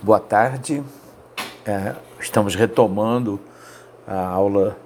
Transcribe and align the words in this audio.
Boa 0.00 0.20
tarde. 0.20 0.80
É, 1.66 1.96
estamos 2.20 2.54
retomando 2.54 3.40
a 4.06 4.28
aula 4.28 4.78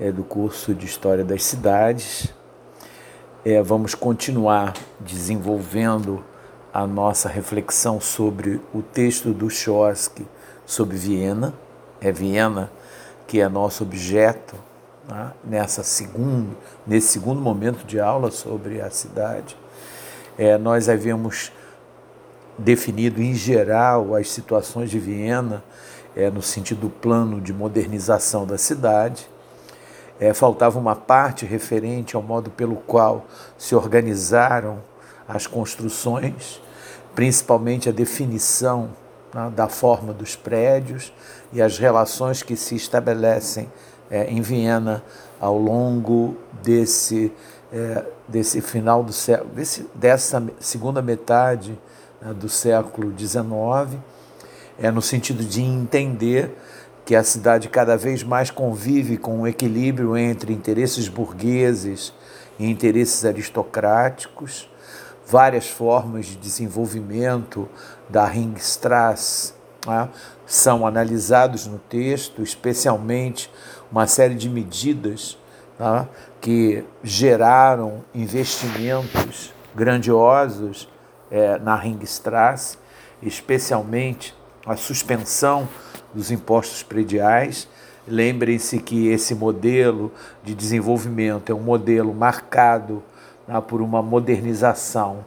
é, 0.00 0.10
do 0.10 0.24
curso 0.24 0.74
de 0.74 0.86
História 0.86 1.22
das 1.22 1.42
Cidades. 1.44 2.32
É, 3.44 3.62
vamos 3.62 3.94
continuar 3.94 4.72
desenvolvendo 4.98 6.24
a 6.72 6.86
nossa 6.86 7.28
reflexão 7.28 8.00
sobre 8.00 8.58
o 8.72 8.80
texto 8.80 9.34
do 9.34 9.50
Chorsk 9.50 10.20
sobre 10.64 10.96
Viena. 10.96 11.52
É 12.00 12.10
Viena 12.10 12.70
que 13.26 13.42
é 13.42 13.48
nosso 13.50 13.84
objeto 13.84 14.56
né, 15.06 15.32
nessa 15.44 15.82
segundo, 15.82 16.56
nesse 16.86 17.08
segundo 17.08 17.42
momento 17.42 17.84
de 17.84 18.00
aula 18.00 18.30
sobre 18.30 18.80
a 18.80 18.88
cidade. 18.88 19.54
É, 20.38 20.56
nós 20.56 20.88
havíamos 20.88 21.52
definido 22.58 23.22
em 23.22 23.34
geral 23.34 24.14
as 24.14 24.30
situações 24.30 24.90
de 24.90 24.98
Viena 24.98 25.62
é, 26.14 26.30
no 26.30 26.40
sentido 26.40 26.88
plano 26.88 27.40
de 27.40 27.52
modernização 27.52 28.46
da 28.46 28.56
cidade. 28.56 29.28
É, 30.18 30.32
faltava 30.32 30.78
uma 30.78 30.96
parte 30.96 31.44
referente 31.44 32.16
ao 32.16 32.22
modo 32.22 32.50
pelo 32.50 32.76
qual 32.76 33.26
se 33.58 33.74
organizaram 33.74 34.78
as 35.28 35.46
construções, 35.46 36.62
principalmente 37.14 37.88
a 37.88 37.92
definição 37.92 38.90
né, 39.34 39.52
da 39.54 39.68
forma 39.68 40.14
dos 40.14 40.34
prédios 40.34 41.12
e 41.52 41.60
as 41.60 41.78
relações 41.78 42.42
que 42.42 42.56
se 42.56 42.74
estabelecem 42.74 43.70
é, 44.10 44.24
em 44.24 44.40
Viena 44.40 45.02
ao 45.38 45.58
longo 45.58 46.36
desse, 46.62 47.30
é, 47.70 48.04
desse 48.26 48.62
final 48.62 49.04
do 49.04 49.12
século, 49.12 49.50
desse, 49.50 49.86
dessa 49.94 50.42
segunda 50.58 51.02
metade 51.02 51.78
né, 52.20 52.32
do 52.32 52.48
século 52.48 53.12
XIX, 53.16 54.00
é 54.78 54.90
no 54.90 55.00
sentido 55.00 55.44
de 55.44 55.62
entender 55.62 56.56
que 57.04 57.14
a 57.14 57.22
cidade 57.22 57.68
cada 57.68 57.96
vez 57.96 58.22
mais 58.22 58.50
convive 58.50 59.16
com 59.16 59.40
um 59.40 59.46
equilíbrio 59.46 60.16
entre 60.16 60.52
interesses 60.52 61.08
burgueses 61.08 62.12
e 62.58 62.68
interesses 62.68 63.24
aristocráticos, 63.24 64.68
várias 65.26 65.68
formas 65.68 66.26
de 66.26 66.36
desenvolvimento 66.36 67.68
da 68.08 68.24
Ringstrasse 68.24 69.54
né, 69.86 70.08
são 70.46 70.86
analisados 70.86 71.66
no 71.66 71.78
texto, 71.78 72.42
especialmente 72.42 73.50
uma 73.90 74.06
série 74.06 74.34
de 74.34 74.48
medidas 74.48 75.38
né, 75.78 76.08
que 76.40 76.84
geraram 77.02 78.04
investimentos 78.14 79.52
grandiosos 79.74 80.88
é, 81.30 81.58
na 81.58 81.74
Ringstrasse, 81.74 82.78
especialmente 83.22 84.34
a 84.64 84.76
suspensão 84.76 85.68
dos 86.12 86.30
impostos 86.30 86.82
prediais. 86.82 87.68
Lembrem-se 88.06 88.78
que 88.78 89.08
esse 89.08 89.34
modelo 89.34 90.12
de 90.44 90.54
desenvolvimento 90.54 91.50
é 91.50 91.54
um 91.54 91.60
modelo 91.60 92.14
marcado 92.14 93.02
né, 93.46 93.60
por 93.60 93.80
uma 93.80 94.02
modernização 94.02 95.24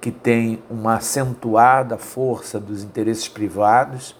que 0.00 0.10
tem 0.10 0.62
uma 0.70 0.96
acentuada 0.96 1.96
força 1.96 2.60
dos 2.60 2.84
interesses 2.84 3.28
privados. 3.28 4.14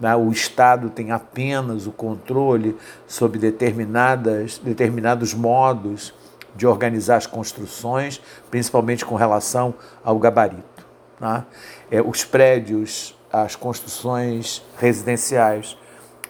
Né, 0.00 0.14
o 0.16 0.30
Estado 0.30 0.88
tem 0.90 1.10
apenas 1.10 1.86
o 1.86 1.92
controle 1.92 2.76
sobre 3.06 3.38
determinadas, 3.38 4.58
determinados 4.58 5.34
modos 5.34 6.14
de 6.54 6.66
organizar 6.66 7.16
as 7.16 7.26
construções, 7.26 8.20
principalmente 8.50 9.04
com 9.04 9.14
relação 9.14 9.74
ao 10.04 10.18
gabarito. 10.18 10.86
Né? 11.20 11.44
É, 11.90 12.00
os 12.00 12.24
prédios, 12.24 13.14
as 13.32 13.54
construções 13.56 14.62
residenciais 14.78 15.76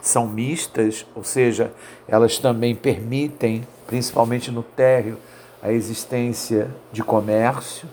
são 0.00 0.26
mistas, 0.26 1.06
ou 1.14 1.22
seja, 1.22 1.72
elas 2.08 2.38
também 2.38 2.74
permitem, 2.74 3.66
principalmente 3.86 4.50
no 4.50 4.62
térreo, 4.62 5.18
a 5.62 5.70
existência 5.72 6.70
de 6.92 7.02
comércio. 7.02 7.88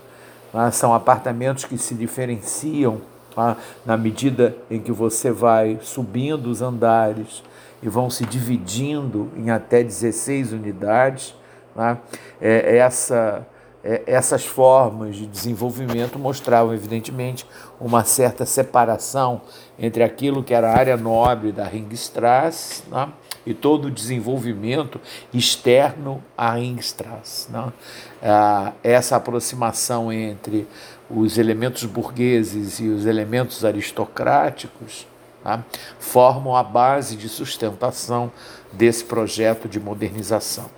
Né? 0.52 0.70
São 0.70 0.94
apartamentos 0.94 1.64
que 1.64 1.76
se 1.76 1.94
diferenciam 1.94 3.00
né? 3.36 3.56
na 3.84 3.96
medida 3.96 4.56
em 4.70 4.80
que 4.80 4.92
você 4.92 5.30
vai 5.30 5.78
subindo 5.82 6.46
os 6.46 6.62
andares 6.62 7.42
e 7.82 7.88
vão 7.88 8.10
se 8.10 8.24
dividindo 8.24 9.30
em 9.36 9.50
até 9.50 9.82
16 9.82 10.52
unidades. 10.52 11.34
Né? 11.78 11.96
É, 12.40 12.76
essa, 12.78 13.46
é, 13.84 14.02
essas 14.04 14.44
formas 14.44 15.14
de 15.14 15.26
desenvolvimento 15.26 16.18
mostravam, 16.18 16.74
evidentemente, 16.74 17.46
uma 17.80 18.02
certa 18.02 18.44
separação 18.44 19.40
entre 19.78 20.02
aquilo 20.02 20.42
que 20.42 20.52
era 20.52 20.72
a 20.72 20.76
área 20.76 20.96
nobre 20.96 21.52
da 21.52 21.64
Ringstrasse 21.64 22.82
né? 22.90 23.08
e 23.46 23.54
todo 23.54 23.84
o 23.84 23.90
desenvolvimento 23.92 25.00
externo 25.32 26.20
à 26.36 26.54
Ringstrasse. 26.54 27.52
Né? 27.52 27.72
Ah, 28.20 28.72
essa 28.82 29.14
aproximação 29.14 30.12
entre 30.12 30.66
os 31.08 31.38
elementos 31.38 31.84
burgueses 31.84 32.80
e 32.80 32.88
os 32.88 33.06
elementos 33.06 33.64
aristocráticos 33.64 35.06
tá? 35.44 35.62
formam 36.00 36.56
a 36.56 36.64
base 36.64 37.14
de 37.14 37.28
sustentação 37.28 38.32
desse 38.72 39.04
projeto 39.04 39.68
de 39.68 39.78
modernização. 39.78 40.77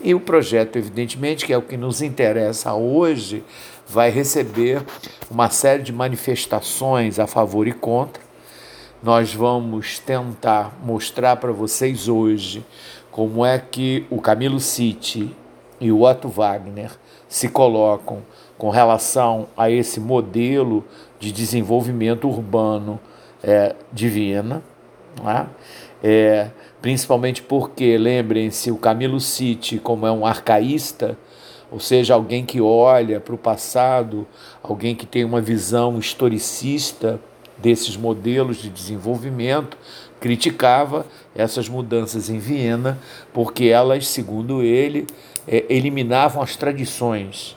E 0.00 0.14
o 0.14 0.20
projeto, 0.20 0.76
evidentemente, 0.76 1.44
que 1.44 1.52
é 1.52 1.58
o 1.58 1.62
que 1.62 1.76
nos 1.76 2.00
interessa 2.02 2.72
hoje, 2.74 3.42
vai 3.86 4.10
receber 4.10 4.82
uma 5.30 5.50
série 5.50 5.82
de 5.82 5.92
manifestações 5.92 7.18
a 7.18 7.26
favor 7.26 7.66
e 7.66 7.72
contra. 7.72 8.22
Nós 9.02 9.34
vamos 9.34 9.98
tentar 9.98 10.76
mostrar 10.82 11.36
para 11.36 11.52
vocês 11.52 12.08
hoje 12.08 12.64
como 13.10 13.44
é 13.44 13.58
que 13.58 14.06
o 14.10 14.20
Camilo 14.20 14.60
City 14.60 15.34
e 15.80 15.90
o 15.90 16.02
Otto 16.02 16.28
Wagner 16.28 16.92
se 17.28 17.48
colocam 17.48 18.22
com 18.56 18.70
relação 18.70 19.48
a 19.56 19.70
esse 19.70 20.00
modelo 20.00 20.84
de 21.18 21.32
desenvolvimento 21.32 22.28
urbano 22.28 23.00
é, 23.42 23.74
de 23.92 24.08
Viena. 24.08 24.62
Não 25.16 25.30
é? 25.30 25.46
É, 26.02 26.50
principalmente 26.80 27.42
porque, 27.42 27.96
lembrem-se, 27.98 28.70
o 28.70 28.76
Camilo 28.76 29.20
City, 29.20 29.78
como 29.78 30.06
é 30.06 30.12
um 30.12 30.24
arcaísta, 30.24 31.18
ou 31.70 31.80
seja, 31.80 32.14
alguém 32.14 32.44
que 32.44 32.60
olha 32.60 33.20
para 33.20 33.34
o 33.34 33.38
passado, 33.38 34.26
alguém 34.62 34.94
que 34.94 35.04
tem 35.04 35.24
uma 35.24 35.40
visão 35.40 35.98
historicista 35.98 37.20
desses 37.58 37.96
modelos 37.96 38.58
de 38.58 38.70
desenvolvimento, 38.70 39.76
criticava 40.20 41.04
essas 41.34 41.68
mudanças 41.68 42.30
em 42.30 42.38
Viena, 42.38 42.98
porque 43.32 43.66
elas, 43.66 44.08
segundo 44.08 44.62
ele, 44.62 45.06
é, 45.46 45.64
eliminavam 45.68 46.42
as 46.42 46.56
tradições, 46.56 47.56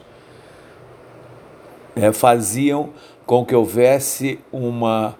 é, 1.95 2.11
faziam 2.11 2.89
com 3.25 3.45
que 3.45 3.55
houvesse 3.55 4.39
uma 4.51 5.15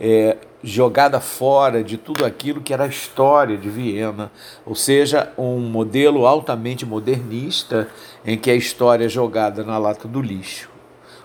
é, 0.00 0.36
jogada 0.62 1.20
fora 1.20 1.84
de 1.84 1.98
tudo 1.98 2.24
aquilo 2.24 2.60
que 2.60 2.72
era 2.72 2.84
a 2.84 2.88
história 2.88 3.56
de 3.56 3.68
Viena, 3.68 4.30
ou 4.64 4.74
seja, 4.74 5.32
um 5.36 5.60
modelo 5.60 6.26
altamente 6.26 6.86
modernista 6.86 7.88
em 8.24 8.38
que 8.38 8.50
a 8.50 8.54
história 8.54 9.04
é 9.04 9.08
jogada 9.08 9.62
na 9.62 9.76
lata 9.76 10.08
do 10.08 10.22
lixo. 10.22 10.70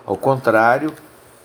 Ao 0.04 0.16
contrário, 0.16 0.92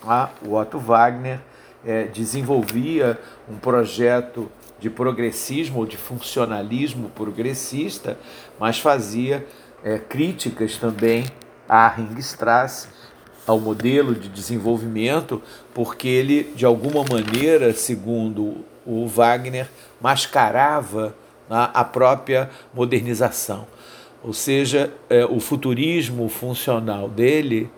a, 0.02 0.28
o 0.46 0.54
Otto 0.54 0.78
Wagner 0.78 1.40
é, 1.84 2.04
desenvolvia 2.04 3.18
um 3.48 3.56
projeto 3.56 4.50
de 4.78 4.90
progressismo 4.90 5.78
ou 5.78 5.86
de 5.86 5.96
funcionalismo 5.96 7.08
progressista, 7.10 8.18
mas 8.58 8.78
fazia 8.78 9.46
é, 9.82 9.98
críticas 9.98 10.76
também 10.76 11.24
à 11.68 11.88
Ringstrasse 11.88 12.88
ao 13.46 13.60
modelo 13.60 14.14
de 14.14 14.28
desenvolvimento, 14.28 15.40
porque 15.72 16.08
ele, 16.08 16.52
de 16.54 16.66
alguma 16.66 17.04
maneira, 17.04 17.72
segundo 17.72 18.64
o 18.84 19.06
Wagner, 19.06 19.70
mascarava 20.00 21.14
né, 21.48 21.70
a 21.72 21.84
própria 21.84 22.50
modernização. 22.74 23.66
Ou 24.22 24.32
seja, 24.32 24.92
é, 25.08 25.24
o 25.24 25.38
futurismo 25.38 26.28
funcional 26.28 27.08
dele 27.08 27.70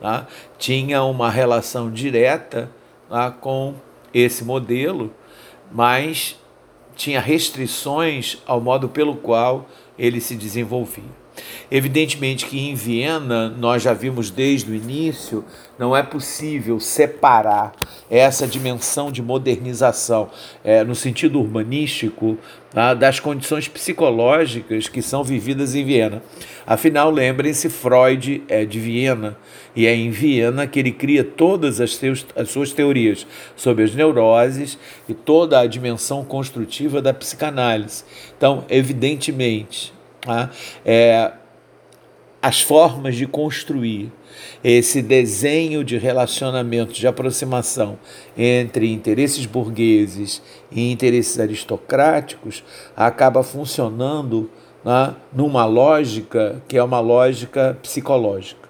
né, 0.00 0.26
tinha 0.58 1.02
uma 1.02 1.30
relação 1.30 1.90
direta 1.90 2.70
né, 3.10 3.34
com 3.40 3.74
esse 4.14 4.44
modelo, 4.44 5.12
mas 5.70 6.38
tinha 6.94 7.20
restrições 7.20 8.38
ao 8.46 8.60
modo 8.60 8.88
pelo 8.88 9.16
qual 9.16 9.66
ele 9.98 10.20
se 10.20 10.34
desenvolvia. 10.34 11.25
Evidentemente 11.70 12.46
que 12.46 12.58
em 12.58 12.74
Viena, 12.74 13.48
nós 13.48 13.82
já 13.82 13.92
vimos 13.92 14.30
desde 14.30 14.70
o 14.70 14.74
início, 14.74 15.44
não 15.78 15.96
é 15.96 16.02
possível 16.02 16.80
separar 16.80 17.72
essa 18.08 18.46
dimensão 18.46 19.10
de 19.10 19.20
modernização 19.20 20.30
é, 20.64 20.82
no 20.84 20.94
sentido 20.94 21.40
urbanístico 21.40 22.38
tá, 22.70 22.94
das 22.94 23.20
condições 23.20 23.68
psicológicas 23.68 24.88
que 24.88 25.02
são 25.02 25.22
vividas 25.22 25.74
em 25.74 25.84
Viena. 25.84 26.22
Afinal, 26.66 27.10
lembrem-se, 27.10 27.68
Freud 27.68 28.42
é 28.48 28.64
de 28.64 28.80
Viena 28.80 29.36
e 29.74 29.86
é 29.86 29.94
em 29.94 30.10
Viena 30.10 30.66
que 30.66 30.78
ele 30.78 30.92
cria 30.92 31.22
todas 31.22 31.80
as, 31.80 31.96
teus, 31.96 32.24
as 32.34 32.50
suas 32.50 32.72
teorias 32.72 33.26
sobre 33.54 33.84
as 33.84 33.94
neuroses 33.94 34.78
e 35.08 35.14
toda 35.14 35.60
a 35.60 35.66
dimensão 35.66 36.24
construtiva 36.24 37.02
da 37.02 37.12
psicanálise. 37.12 38.04
Então, 38.36 38.64
evidentemente, 38.68 39.95
tá, 40.26 40.50
é, 40.84 41.32
as 42.42 42.60
formas 42.60 43.16
de 43.16 43.26
construir 43.26 44.12
esse 44.62 45.00
desenho 45.00 45.82
de 45.82 45.96
relacionamento, 45.96 46.92
de 46.92 47.06
aproximação 47.06 47.98
entre 48.36 48.92
interesses 48.92 49.46
burgueses 49.46 50.42
e 50.70 50.92
interesses 50.92 51.40
aristocráticos 51.40 52.62
acaba 52.96 53.42
funcionando 53.42 54.50
né, 54.84 55.14
numa 55.32 55.64
lógica 55.64 56.62
que 56.68 56.76
é 56.76 56.82
uma 56.82 57.00
lógica 57.00 57.78
psicológica. 57.82 58.65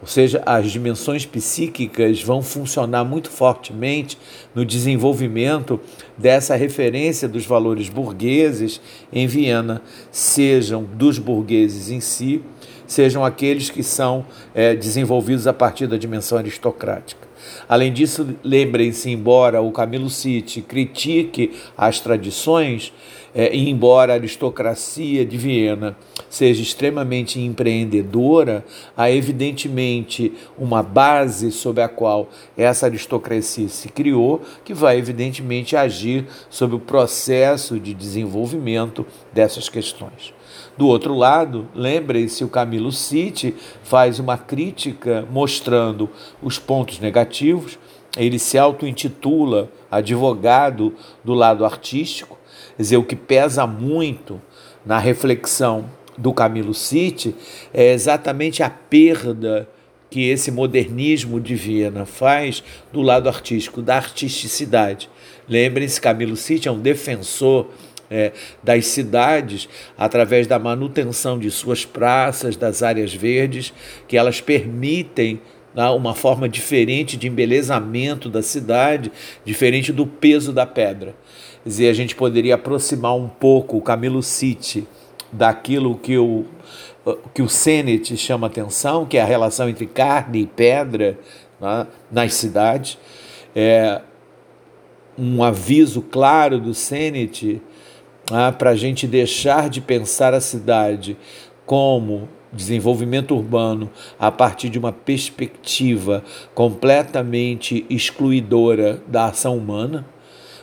Ou 0.00 0.06
seja, 0.06 0.42
as 0.46 0.70
dimensões 0.70 1.26
psíquicas 1.26 2.22
vão 2.22 2.42
funcionar 2.42 3.04
muito 3.04 3.30
fortemente 3.30 4.16
no 4.54 4.64
desenvolvimento 4.64 5.78
dessa 6.16 6.56
referência 6.56 7.28
dos 7.28 7.44
valores 7.44 7.88
burgueses 7.90 8.80
em 9.12 9.26
Viena, 9.26 9.82
sejam 10.10 10.84
dos 10.84 11.18
burgueses 11.18 11.90
em 11.90 12.00
si, 12.00 12.42
sejam 12.86 13.24
aqueles 13.24 13.68
que 13.68 13.82
são 13.82 14.24
é, 14.54 14.74
desenvolvidos 14.74 15.46
a 15.46 15.52
partir 15.52 15.86
da 15.86 15.98
dimensão 15.98 16.38
aristocrática. 16.38 17.28
Além 17.68 17.92
disso, 17.92 18.36
lembrem-se, 18.42 19.10
embora 19.10 19.60
o 19.60 19.70
Camilo 19.70 20.10
City 20.10 20.60
critique 20.60 21.52
as 21.76 22.00
tradições, 22.00 22.92
é, 23.34 23.54
embora 23.56 24.12
a 24.12 24.16
aristocracia 24.16 25.24
de 25.24 25.36
Viena 25.36 25.96
seja 26.28 26.62
extremamente 26.62 27.40
empreendedora, 27.40 28.64
há 28.96 29.10
evidentemente 29.10 30.32
uma 30.56 30.82
base 30.82 31.50
sobre 31.50 31.82
a 31.82 31.88
qual 31.88 32.28
essa 32.56 32.86
aristocracia 32.86 33.68
se 33.68 33.88
criou, 33.88 34.40
que 34.64 34.72
vai 34.72 34.98
evidentemente 34.98 35.76
agir 35.76 36.26
sobre 36.48 36.76
o 36.76 36.80
processo 36.80 37.80
de 37.80 37.92
desenvolvimento 37.92 39.04
dessas 39.32 39.68
questões. 39.68 40.32
Do 40.76 40.86
outro 40.86 41.14
lado, 41.14 41.68
lembrem-se, 41.74 42.44
o 42.44 42.48
Camilo 42.48 42.92
City 42.92 43.54
faz 43.82 44.18
uma 44.18 44.38
crítica 44.38 45.26
mostrando 45.30 46.08
os 46.42 46.58
pontos 46.58 46.98
negativos. 46.98 47.78
Ele 48.16 48.38
se 48.38 48.56
auto-intitula 48.56 49.70
advogado 49.90 50.94
do 51.22 51.34
lado 51.34 51.64
artístico, 51.64 52.38
dizer, 52.80 52.96
o 52.96 53.04
que 53.04 53.16
pesa 53.16 53.66
muito 53.66 54.40
na 54.84 54.98
reflexão 54.98 55.90
do 56.16 56.32
Camilo 56.32 56.74
City 56.74 57.34
é 57.72 57.92
exatamente 57.92 58.62
a 58.62 58.70
perda 58.70 59.68
que 60.10 60.28
esse 60.28 60.50
modernismo 60.50 61.40
de 61.40 61.54
Viena 61.54 62.04
faz 62.04 62.64
do 62.92 63.00
lado 63.00 63.28
artístico, 63.28 63.80
da 63.80 63.96
artisticidade. 63.96 65.08
Lembrem-se, 65.48 66.00
Camilo 66.00 66.36
City 66.36 66.68
é 66.68 66.72
um 66.72 66.80
defensor 66.80 67.68
é, 68.10 68.32
das 68.62 68.86
cidades 68.86 69.68
através 69.96 70.48
da 70.48 70.58
manutenção 70.58 71.38
de 71.38 71.50
suas 71.50 71.84
praças, 71.84 72.56
das 72.56 72.82
áreas 72.82 73.14
verdes, 73.14 73.72
que 74.08 74.16
elas 74.16 74.40
permitem 74.40 75.40
né, 75.74 75.88
uma 75.90 76.14
forma 76.14 76.48
diferente 76.48 77.16
de 77.16 77.28
embelezamento 77.28 78.28
da 78.28 78.42
cidade, 78.42 79.12
diferente 79.44 79.92
do 79.92 80.06
peso 80.06 80.52
da 80.52 80.66
pedra. 80.66 81.14
Dizer, 81.64 81.88
a 81.88 81.94
gente 81.94 82.14
poderia 82.14 82.54
aproximar 82.54 83.14
um 83.14 83.28
pouco 83.28 83.76
o 83.76 83.82
Camilo 83.82 84.22
City 84.22 84.86
daquilo 85.32 85.96
que 85.96 86.16
o, 86.16 86.44
que 87.34 87.42
o 87.42 87.48
Sennett 87.48 88.16
chama 88.16 88.46
atenção, 88.46 89.06
que 89.06 89.18
é 89.18 89.22
a 89.22 89.26
relação 89.26 89.68
entre 89.68 89.86
carne 89.86 90.40
e 90.40 90.46
pedra 90.46 91.18
né, 91.60 91.86
nas 92.10 92.34
cidades. 92.34 92.98
É, 93.54 94.00
um 95.18 95.42
aviso 95.42 96.02
claro 96.02 96.58
do 96.58 96.72
Sennett 96.72 97.60
ah, 98.30 98.52
para 98.52 98.70
a 98.70 98.76
gente 98.76 99.06
deixar 99.06 99.68
de 99.68 99.80
pensar 99.80 100.32
a 100.32 100.40
cidade 100.40 101.16
como 101.66 102.28
desenvolvimento 102.52 103.34
urbano 103.34 103.90
a 104.18 104.30
partir 104.30 104.68
de 104.68 104.78
uma 104.78 104.92
perspectiva 104.92 106.24
completamente 106.54 107.84
excluidora 107.88 109.00
da 109.06 109.26
ação 109.26 109.56
humana, 109.56 110.06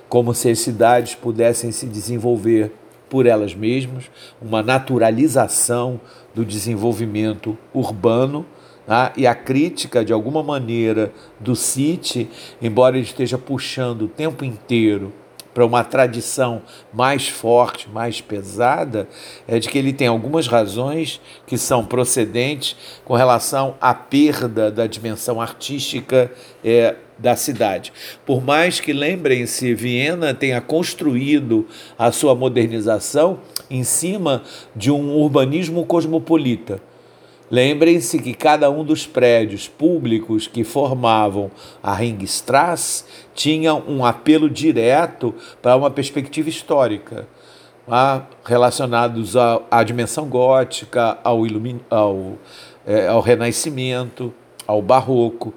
como 0.09 0.33
se 0.33 0.49
as 0.49 0.59
cidades 0.59 1.15
pudessem 1.15 1.71
se 1.71 1.85
desenvolver 1.85 2.71
por 3.09 3.25
elas 3.25 3.55
mesmas, 3.55 4.09
uma 4.41 4.61
naturalização 4.61 5.99
do 6.35 6.45
desenvolvimento 6.45 7.57
urbano. 7.73 8.45
Tá? 8.85 9.11
E 9.17 9.27
a 9.27 9.35
crítica, 9.35 10.03
de 10.03 10.13
alguma 10.13 10.43
maneira, 10.43 11.11
do 11.39 11.55
City, 11.55 12.29
embora 12.61 12.97
ele 12.97 13.05
esteja 13.05 13.37
puxando 13.37 14.03
o 14.03 14.07
tempo 14.07 14.45
inteiro 14.45 15.13
para 15.57 15.65
uma 15.65 15.83
tradição 15.83 16.61
mais 16.93 17.27
forte, 17.27 17.89
mais 17.89 18.21
pesada, 18.21 19.07
é 19.47 19.57
de 19.57 19.67
que 19.67 19.75
ele 19.75 19.91
tem 19.91 20.05
algumas 20.05 20.45
razões 20.45 21.19
que 21.47 21.57
são 21.57 21.83
procedentes 21.83 22.77
com 23.03 23.15
relação 23.15 23.73
à 23.81 23.91
perda 23.91 24.69
da 24.69 24.85
dimensão 24.85 25.41
artística 25.41 26.31
é, 26.63 26.93
da 27.17 27.35
cidade. 27.35 27.91
Por 28.23 28.43
mais 28.43 28.79
que, 28.79 28.93
lembrem-se, 28.93 29.73
Viena 29.73 30.31
tenha 30.31 30.61
construído 30.61 31.65
a 31.97 32.11
sua 32.11 32.35
modernização 32.35 33.39
em 33.67 33.83
cima 33.83 34.43
de 34.75 34.91
um 34.91 35.15
urbanismo 35.15 35.87
cosmopolita. 35.87 36.79
Lembrem-se 37.49 38.19
que 38.19 38.33
cada 38.33 38.69
um 38.69 38.83
dos 38.83 39.07
prédios 39.07 39.69
públicos 39.69 40.47
que 40.47 40.65
formavam 40.65 41.49
a 41.81 41.93
Ringstrasse 41.93 43.05
tinha 43.33 43.73
um 43.73 44.03
apelo 44.03 44.49
direto 44.49 45.33
para 45.61 45.75
uma 45.77 45.89
perspectiva 45.89 46.49
histórica, 46.49 47.25
tá? 47.87 48.27
relacionados 48.43 49.37
à, 49.37 49.61
à, 49.71 49.81
dimensão 49.81 50.27
gótica, 50.27 51.17
ao, 51.23 51.45
ilumin, 51.45 51.79
ao, 51.89 52.33
é, 52.85 53.07
ao 53.07 53.21
Renascimento, 53.21 54.33
ao 54.65 54.81
Barroco. 54.81 55.53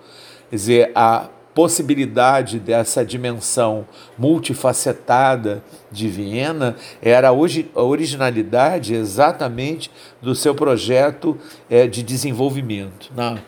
Quer 0.49 0.57
dizer, 0.57 0.93
a 0.95 1.29
possibilidade 1.55 2.59
dessa 2.59 3.05
dimensão 3.05 3.87
multifacetada 4.17 5.63
de 5.91 6.09
Viena 6.09 6.77
era 7.03 7.33
hoje 7.33 7.69
a 7.75 7.83
originalidade 7.83 8.95
exatamente 8.95 9.91
do 10.23 10.35
seu 10.35 10.55
projeto 10.55 11.37
é, 11.69 11.87
de 11.87 12.03
desenvolvimento. 12.03 13.11
Né? 13.15 13.43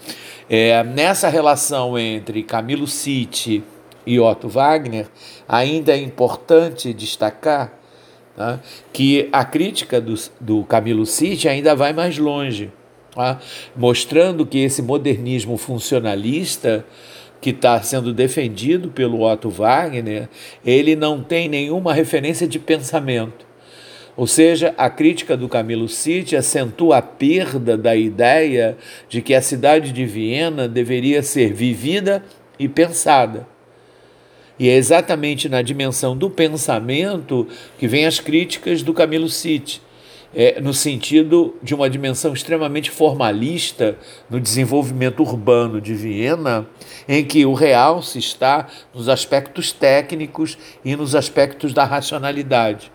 É, 0.50 0.82
nessa 0.82 1.28
relação 1.28 1.98
entre 1.98 2.42
Camilo 2.42 2.86
City 2.86 3.62
e 4.04 4.18
Otto 4.18 4.48
Wagner, 4.48 5.06
ainda 5.48 5.92
é 5.92 5.96
importante 5.96 6.92
destacar 6.92 7.72
tá? 8.36 8.58
que 8.92 9.28
a 9.32 9.44
crítica 9.44 10.00
do, 10.00 10.14
do 10.40 10.64
Camilo 10.64 11.06
City 11.06 11.48
ainda 11.48 11.76
vai 11.76 11.92
mais 11.92 12.18
longe, 12.18 12.72
tá? 13.14 13.38
mostrando 13.76 14.44
que 14.44 14.58
esse 14.58 14.82
modernismo 14.82 15.56
funcionalista 15.56 16.84
que 17.42 17.50
está 17.50 17.82
sendo 17.82 18.14
defendido 18.14 18.88
pelo 18.88 19.20
Otto 19.20 19.50
Wagner, 19.50 20.28
ele 20.64 20.94
não 20.94 21.20
tem 21.20 21.48
nenhuma 21.48 21.92
referência 21.92 22.46
de 22.46 22.56
pensamento. 22.60 23.44
Ou 24.16 24.28
seja, 24.28 24.72
a 24.78 24.88
crítica 24.88 25.36
do 25.36 25.48
Camilo 25.48 25.88
City 25.88 26.36
acentua 26.36 26.98
a 26.98 27.02
perda 27.02 27.76
da 27.76 27.96
ideia 27.96 28.78
de 29.08 29.20
que 29.20 29.34
a 29.34 29.42
cidade 29.42 29.90
de 29.90 30.04
Viena 30.04 30.68
deveria 30.68 31.20
ser 31.20 31.52
vivida 31.52 32.24
e 32.58 32.68
pensada. 32.68 33.48
E 34.56 34.68
é 34.68 34.76
exatamente 34.76 35.48
na 35.48 35.62
dimensão 35.62 36.16
do 36.16 36.30
pensamento 36.30 37.48
que 37.76 37.88
vem 37.88 38.06
as 38.06 38.20
críticas 38.20 38.84
do 38.84 38.94
Camilo 38.94 39.28
City 39.28 39.82
é, 40.34 40.60
no 40.60 40.72
sentido 40.72 41.56
de 41.62 41.74
uma 41.74 41.88
dimensão 41.90 42.32
extremamente 42.32 42.90
formalista 42.90 43.96
no 44.30 44.40
desenvolvimento 44.40 45.20
urbano 45.22 45.80
de 45.80 45.94
Viena, 45.94 46.66
em 47.08 47.24
que 47.24 47.44
o 47.44 47.54
real 47.54 48.02
se 48.02 48.18
está 48.18 48.68
nos 48.94 49.08
aspectos 49.08 49.72
técnicos 49.72 50.56
e 50.84 50.96
nos 50.96 51.14
aspectos 51.14 51.74
da 51.74 51.84
racionalidade, 51.84 52.90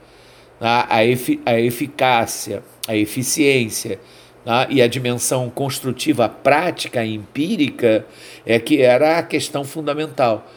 tá? 0.59 0.87
a, 0.89 1.05
efi 1.05 1.39
a 1.45 1.59
eficácia, 1.59 2.63
a 2.87 2.95
eficiência. 2.95 3.99
Tá? 4.43 4.65
E 4.69 4.81
a 4.81 4.87
dimensão 4.87 5.49
construtiva 5.49 6.29
prática 6.29 7.03
e 7.03 7.13
empírica 7.13 8.05
é 8.45 8.57
que 8.57 8.81
era 8.81 9.19
a 9.19 9.23
questão 9.23 9.65
fundamental. 9.65 10.47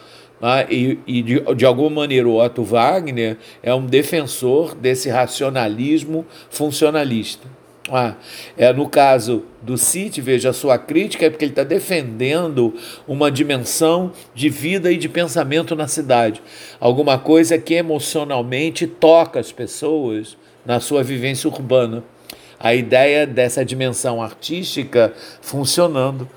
Ah, 0.41 0.65
e, 0.69 0.97
e 1.05 1.21
de, 1.21 1.39
de, 1.55 1.65
alguma 1.65 2.01
maneira 2.01 2.27
o 2.27 2.43
Otto 2.43 2.63
Wagner 2.63 3.37
é 3.61 3.73
um 3.75 3.85
defensor 3.85 4.73
desse 4.73 5.07
racionalismo 5.07 6.25
funcionalista. 6.49 7.47
Ah, 7.89 8.15
é, 8.57 8.71
no 8.73 8.87
caso 8.87 9.43
do 9.61 9.77
City, 9.77 10.21
veja, 10.21 10.49
a 10.49 10.53
sua 10.53 10.77
crítica 10.77 11.25
é 11.25 11.29
porque 11.29 11.45
ele 11.45 11.51
está 11.51 11.63
defendendo 11.63 12.73
uma 13.07 13.29
dimensão 13.29 14.13
de 14.33 14.49
vida 14.49 14.91
e 14.91 14.97
de 14.97 15.09
pensamento 15.09 15.75
na 15.75 15.87
cidade. 15.87 16.41
Alguma 16.79 17.19
coisa 17.19 17.57
que 17.57 17.73
emocionalmente 17.73 18.87
toca 18.87 19.39
as 19.39 19.51
pessoas 19.51 20.37
na 20.65 20.79
sua 20.79 21.03
vivência 21.03 21.49
urbana. 21.49 22.03
A 22.59 22.73
ideia 22.73 23.27
dessa 23.27 23.65
dimensão 23.65 24.21
artística 24.21 25.13
funcionando 25.41 26.29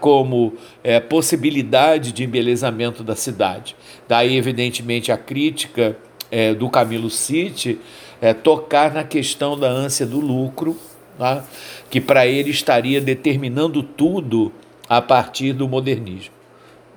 como 0.00 0.54
é, 0.82 1.00
possibilidade 1.00 2.12
de 2.12 2.24
embelezamento 2.24 3.02
da 3.02 3.14
cidade. 3.16 3.76
Daí, 4.08 4.36
evidentemente, 4.36 5.10
a 5.12 5.16
crítica 5.16 5.96
é, 6.30 6.54
do 6.54 6.68
Camilo 6.70 7.10
City 7.10 7.78
é, 8.20 8.32
tocar 8.32 8.92
na 8.92 9.04
questão 9.04 9.58
da 9.58 9.68
ânsia 9.68 10.06
do 10.06 10.20
lucro, 10.20 10.76
né, 11.18 11.42
que 11.90 12.00
para 12.00 12.26
ele 12.26 12.50
estaria 12.50 13.00
determinando 13.00 13.82
tudo 13.82 14.52
a 14.88 15.02
partir 15.02 15.52
do 15.52 15.68
modernismo. 15.68 16.34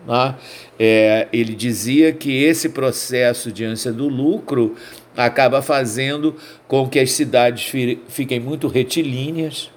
Né? 0.07 0.35
É, 0.79 1.27
ele 1.33 1.53
dizia 1.53 2.13
que 2.13 2.43
esse 2.43 2.69
processo 2.69 3.51
de 3.51 3.65
ânsia 3.65 3.91
do 3.91 4.07
lucro 4.07 4.75
acaba 5.15 5.61
fazendo 5.61 6.35
com 6.67 6.87
que 6.87 6.99
as 6.99 7.11
cidades 7.11 7.69
fiquem 8.07 8.39
muito 8.39 8.67
retilíneas, 8.67 9.69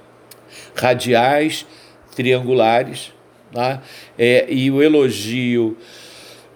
radiais, 0.74 1.66
triangulares, 2.14 3.12
tá? 3.52 3.82
é, 4.18 4.46
e 4.52 4.70
o 4.70 4.82
elogio 4.82 5.76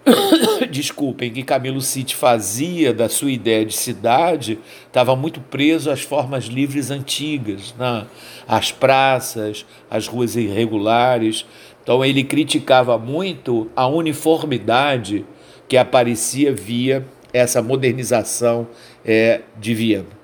desculpem, 0.71 1.33
que 1.33 1.43
Camilo 1.43 1.81
City 1.81 2.15
fazia 2.15 2.93
da 2.93 3.09
sua 3.09 3.31
ideia 3.31 3.65
de 3.65 3.77
cidade 3.77 4.59
estava 4.87 5.17
muito 5.17 5.41
preso 5.41 5.91
às 5.91 6.03
formas 6.03 6.45
livres 6.45 6.91
antigas, 6.91 7.75
né? 7.79 8.07
às 8.47 8.71
praças, 8.71 9.67
às 9.91 10.07
ruas 10.07 10.37
irregulares. 10.37 11.45
Então 11.83 12.05
ele 12.05 12.23
criticava 12.23 12.99
muito 12.99 13.71
a 13.75 13.87
uniformidade 13.87 15.25
que 15.69 15.77
aparecia 15.77 16.53
via 16.53 17.05
essa 17.33 17.61
modernização 17.61 18.69
é, 19.05 19.41
de 19.59 19.75
Viena. 19.75 20.17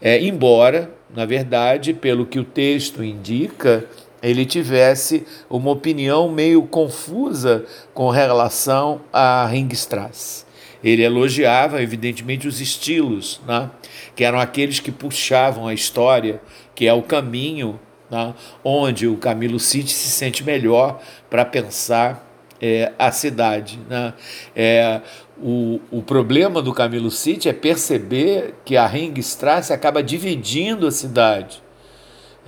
É, 0.00 0.22
embora, 0.22 0.90
na 1.14 1.24
verdade, 1.24 1.92
pelo 1.92 2.26
que 2.26 2.38
o 2.38 2.44
texto 2.44 3.02
indica, 3.02 3.84
ele 4.22 4.44
tivesse 4.44 5.26
uma 5.48 5.70
opinião 5.70 6.28
meio 6.28 6.62
confusa 6.62 7.64
com 7.92 8.10
relação 8.10 9.00
a 9.12 9.46
Ringstrasse. 9.46 10.44
Ele 10.82 11.02
elogiava, 11.02 11.82
evidentemente, 11.82 12.46
os 12.46 12.60
estilos, 12.60 13.40
né? 13.46 13.70
que 14.14 14.24
eram 14.24 14.38
aqueles 14.38 14.80
que 14.80 14.92
puxavam 14.92 15.66
a 15.66 15.74
história, 15.74 16.40
que 16.74 16.86
é 16.86 16.92
o 16.92 17.02
caminho 17.02 17.78
né? 18.10 18.34
onde 18.62 19.06
o 19.06 19.16
Camilo 19.16 19.58
City 19.58 19.92
se 19.92 20.10
sente 20.10 20.44
melhor 20.44 21.00
para 21.28 21.44
pensar 21.44 22.24
é, 22.60 22.92
a 22.98 23.10
cidade. 23.10 23.78
Né? 23.88 24.14
É, 24.54 25.00
o, 25.38 25.80
o 25.90 26.02
problema 26.02 26.62
do 26.62 26.72
Camilo 26.72 27.10
City 27.10 27.48
é 27.48 27.52
perceber 27.52 28.54
que 28.64 28.76
a 28.76 28.86
Ringstrasse 28.86 29.72
acaba 29.72 30.02
dividindo 30.02 30.86
a 30.86 30.90
cidade. 30.90 31.62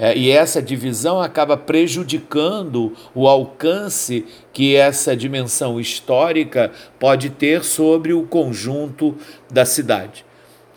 É, 0.01 0.17
e 0.17 0.31
essa 0.31 0.63
divisão 0.63 1.21
acaba 1.21 1.57
prejudicando 1.57 2.95
o 3.13 3.27
alcance 3.27 4.25
que 4.53 4.77
essa 4.77 5.17
dimensão 5.17 5.81
histórica 5.81 6.71
pode 7.01 7.31
ter 7.31 7.65
sobre 7.65 8.13
o 8.13 8.23
conjunto 8.23 9.17
da 9.51 9.65
cidade. 9.65 10.25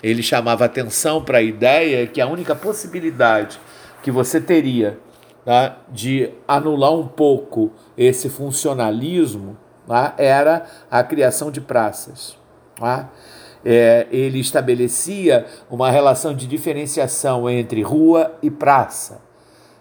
Ele 0.02 0.24
chamava 0.24 0.66
atenção 0.66 1.24
para 1.24 1.38
a 1.38 1.44
ideia 1.44 2.08
que 2.08 2.20
a 2.20 2.26
única 2.26 2.56
possibilidade 2.56 3.60
que 4.02 4.10
você 4.10 4.42
teria 4.42 4.98
tá, 5.46 5.78
de 5.90 6.32
anular 6.48 6.92
um 6.92 7.08
pouco 7.08 7.72
esse 7.96 8.28
funcionalismo 8.28 9.56
tá, 9.88 10.16
era 10.18 10.66
a 10.90 11.04
criação 11.04 11.52
de 11.52 11.62
praças. 11.62 12.36
Tá? 12.76 13.12
É, 13.66 14.08
ele 14.12 14.40
estabelecia 14.40 15.46
uma 15.70 15.90
relação 15.92 16.34
de 16.34 16.48
diferenciação 16.48 17.50
entre 17.50 17.82
rua 17.82 18.34
e 18.42 18.50
praça. 18.50 19.22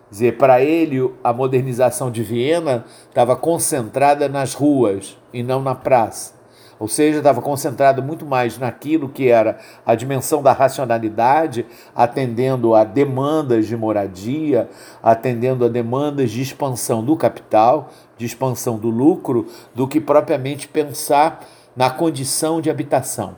Quer 0.09 0.13
dizer, 0.13 0.39
para 0.39 0.61
ele, 0.61 1.13
a 1.23 1.33
modernização 1.33 2.11
de 2.11 2.23
Viena 2.23 2.85
estava 3.09 3.37
concentrada 3.37 4.29
nas 4.29 4.55
ruas 4.55 5.17
e 5.33 5.43
não 5.43 5.63
na 5.63 5.75
praça. 5.75 6.41
Ou 6.81 6.89
seja, 6.89 7.19
estava 7.19 7.43
concentrado 7.43 8.03
muito 8.03 8.25
mais 8.25 8.57
naquilo 8.57 9.11
que 9.11 9.29
era 9.29 9.59
a 9.85 9.95
dimensão 9.95 10.43
da 10.43 10.51
racionalidade, 10.51 11.67
atendendo 11.95 12.75
a 12.75 12.85
demandas 12.85 13.67
de 13.67 13.77
moradia, 13.77 14.69
atendendo 15.03 15.67
a 15.67 15.69
demandas 15.69 16.31
de 16.31 16.41
expansão 16.41 17.05
do 17.05 17.17
capital, 17.17 17.91
de 18.17 18.25
expansão 18.25 18.79
do 18.79 18.89
lucro, 18.89 19.47
do 19.75 19.87
que 19.87 20.01
propriamente 20.01 20.67
pensar 20.67 21.47
na 21.77 21.91
condição 21.91 22.63
de 22.63 22.71
habitação. 22.71 23.37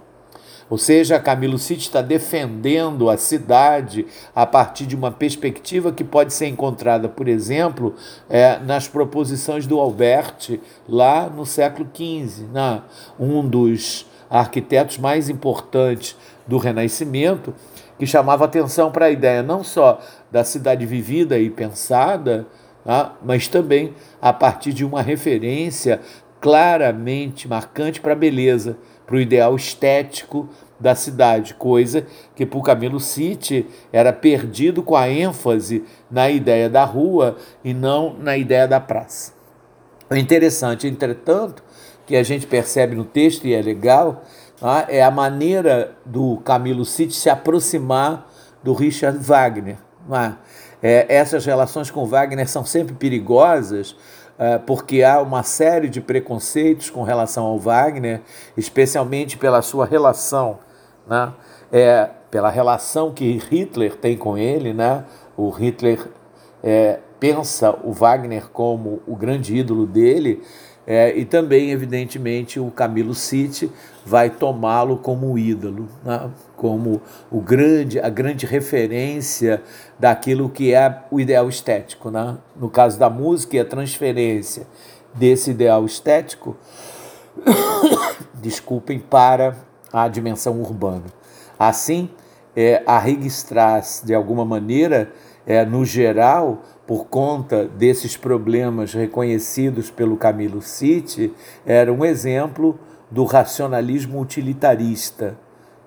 Ou 0.71 0.79
seja, 0.79 1.19
Camilo 1.19 1.59
City 1.59 1.83
está 1.83 2.01
defendendo 2.01 3.11
a 3.11 3.17
cidade 3.17 4.07
a 4.35 4.47
partir 4.47 4.87
de 4.87 4.97
uma 4.97 5.11
perspectiva 5.11 5.93
que 5.93 6.05
pode 6.05 6.33
ser 6.33 6.47
encontrada, 6.47 7.09
por 7.09 7.29
exemplo, 7.29 7.95
é, 8.29 8.59
nas 8.59 8.89
proposições 8.89 9.67
do 9.67 9.79
Alberti, 9.79 10.61
lá 10.89 11.29
no 11.29 11.45
século 11.45 11.89
XV, 11.95 12.47
né? 12.53 12.83
um 13.19 13.47
dos 13.47 14.07
arquitetos 14.31 14.99
mais 14.99 15.29
importantes 15.29 16.17
do 16.47 16.57
Renascimento, 16.57 17.55
que 17.99 18.07
chamava 18.07 18.45
atenção 18.45 18.91
para 18.91 19.07
a 19.07 19.11
ideia 19.11 19.43
não 19.43 19.63
só 19.63 20.01
da 20.31 20.43
cidade 20.43 20.87
vivida 20.87 21.39
e 21.39 21.51
pensada, 21.51 22.47
tá? 22.85 23.15
mas 23.23 23.47
também 23.47 23.95
a 24.21 24.33
partir 24.33 24.73
de 24.73 24.85
uma 24.85 25.03
referência 25.03 26.01
claramente 26.41 27.47
marcante 27.47 28.01
para 28.01 28.15
a 28.15 28.17
beleza, 28.17 28.77
para 29.13 29.19
o 29.19 29.21
ideal 29.21 29.55
estético 29.55 30.49
da 30.81 30.95
cidade, 30.95 31.53
coisa 31.53 32.07
que 32.35 32.47
para 32.47 32.59
o 32.59 32.63
Camilo 32.63 32.99
City 32.99 33.67
era 33.93 34.11
perdido 34.11 34.83
com 34.83 34.97
a 34.97 35.07
ênfase 35.07 35.85
na 36.11 36.31
ideia 36.31 36.67
da 36.71 36.83
rua 36.87 37.37
e 37.63 37.75
não 37.75 38.17
na 38.19 38.39
ideia 38.39 38.67
da 38.67 38.81
praça. 38.81 39.35
O 40.11 40.17
interessante, 40.17 40.89
entretanto, 40.89 41.63
que 42.07 42.17
a 42.17 42.23
gente 42.23 42.47
percebe 42.47 42.97
no 42.97 43.05
texto 43.05 43.47
e 43.47 43.53
é 43.53 43.61
legal, 43.61 44.25
tá? 44.59 44.87
é 44.89 45.03
a 45.03 45.11
maneira 45.11 45.95
do 46.07 46.39
Camilo 46.39 46.87
City 46.87 47.15
se 47.15 47.29
aproximar 47.29 48.27
do 48.63 48.73
Richard 48.73 49.19
Wagner. 49.19 49.77
Tá? 50.09 50.39
É, 50.83 51.05
essas 51.15 51.45
relações 51.45 51.91
com 51.91 52.07
Wagner 52.07 52.49
são 52.49 52.65
sempre 52.65 52.95
perigosas, 52.95 53.95
porque 54.67 55.03
há 55.03 55.21
uma 55.21 55.43
série 55.43 55.89
de 55.89 56.01
preconceitos 56.01 56.91
com 56.91 57.03
relação 57.03 57.45
ao 57.45 57.59
Wagner, 57.59 58.21
especialmente 58.57 59.39
pela 59.39 59.63
sua 59.63 59.87
relação 59.87 60.59
né? 61.07 61.33
É, 61.71 62.11
pela 62.31 62.51
relação 62.51 63.13
que 63.13 63.39
Hitler 63.51 63.97
tem 63.97 64.17
com 64.17 64.37
ele, 64.37 64.73
né? 64.73 65.05
O 65.37 65.51
Hitler 65.51 66.09
é, 66.63 66.99
pensa 67.19 67.79
o 67.83 67.93
Wagner 67.93 68.49
como 68.51 69.03
o 69.07 69.17
grande 69.17 69.57
ídolo 69.57 69.87
dele, 69.87 70.43
é, 70.87 71.17
e 71.17 71.25
também, 71.25 71.71
evidentemente, 71.71 72.59
o 72.59 72.71
Camilo 72.71 73.15
City 73.15 73.71
vai 74.05 74.29
tomá-lo 74.31 74.97
como 74.97 75.39
ídolo, 75.39 75.89
né? 76.05 76.29
como 76.57 77.01
o 77.31 77.41
grande, 77.41 78.01
a 78.01 78.09
grande 78.09 78.47
referência 78.47 79.63
daquilo 79.99 80.49
que 80.49 80.75
é 80.75 81.03
o 81.11 81.21
ideal 81.21 81.49
estético. 81.49 82.11
Né? 82.11 82.37
No 82.57 82.69
caso 82.69 82.99
da 82.99 83.09
música 83.09 83.57
e 83.57 83.61
a 83.61 83.65
transferência 83.65 84.67
desse 85.15 85.53
ideal 85.53 85.85
estético, 85.87 86.57
desculpem, 88.35 88.99
para 88.99 89.57
à 89.93 90.09
dimensão 90.09 90.61
urbana. 90.61 91.05
Assim, 91.57 92.11
é, 92.57 92.83
a 92.85 92.99
Ringstrasse, 92.99 94.05
de 94.05 94.15
alguma 94.15 94.45
maneira, 94.45 95.13
é, 95.47 95.65
no 95.65 95.85
geral, 95.85 96.63
por 96.87 97.07
conta 97.07 97.67
desses 97.67 98.17
problemas 98.17 98.93
reconhecidos 98.93 99.91
pelo 99.91 100.17
Camilo 100.17 100.61
City, 100.61 101.33
era 101.65 101.93
um 101.93 102.05
exemplo 102.05 102.79
do 103.11 103.25
racionalismo 103.25 104.21
utilitarista, 104.21 105.37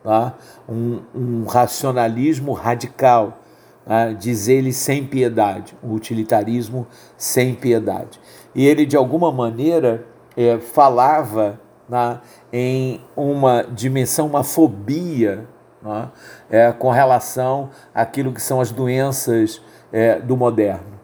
tá? 0.04 0.36
um, 0.70 1.02
um 1.14 1.46
racionalismo 1.46 2.54
radical, 2.54 3.40
tá? 3.86 4.14
diz 4.14 4.48
ele 4.48 4.72
sem 4.72 5.06
piedade, 5.06 5.76
um 5.84 5.94
utilitarismo 5.94 6.88
sem 7.18 7.54
piedade. 7.56 8.20
E 8.54 8.66
ele, 8.66 8.86
de 8.86 8.96
alguma 8.96 9.32
maneira, 9.32 10.06
é, 10.38 10.58
falava 10.60 11.60
né, 11.90 12.20
em 12.54 13.02
uma 13.16 13.64
dimensão, 13.64 14.28
uma 14.28 14.44
fobia 14.44 15.48
né, 15.82 16.10
é, 16.50 16.72
com 16.72 16.90
relação 16.90 17.70
àquilo 17.94 18.32
que 18.32 18.42
são 18.42 18.62
as 18.62 18.72
doenças 18.72 19.62
é, 19.96 20.20
do 20.20 20.36
moderno, 20.36 21.00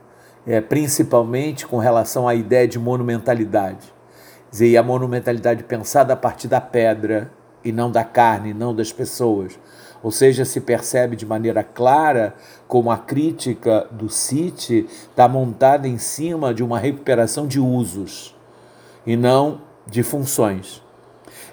é, 0.46 0.60
principalmente 0.60 1.66
com 1.66 1.78
relação 1.78 2.28
à 2.28 2.36
ideia 2.36 2.68
de 2.68 2.78
monumentalidade. 2.78 3.94
Dizer, 4.52 4.68
e 4.68 4.76
a 4.76 4.84
monumentalidade 4.84 5.64
pensada 5.64 6.12
a 6.12 6.18
partir 6.18 6.50
da 6.50 6.60
pedra 6.60 7.32
e 7.64 7.72
não 7.72 7.90
da 7.90 8.04
carne, 8.04 8.54
não 8.54 8.76
das 8.76 8.92
pessoas. 8.92 9.58
Ou 10.04 10.12
seja, 10.12 10.44
se 10.44 10.60
percebe 10.60 11.16
de 11.16 11.26
maneira 11.26 11.64
clara 11.64 12.36
como 12.68 12.92
a 12.92 12.98
crítica 12.98 13.88
do 13.92 14.10
City 14.10 14.86
está 15.10 15.26
montada 15.26 15.88
em 15.88 15.98
cima 15.98 16.54
de 16.54 16.62
uma 16.62 16.78
recuperação 16.78 17.48
de 17.48 17.62
usos 17.62 18.36
e 19.08 19.16
não 19.16 19.62
de 19.88 20.04
funções. 20.04 20.84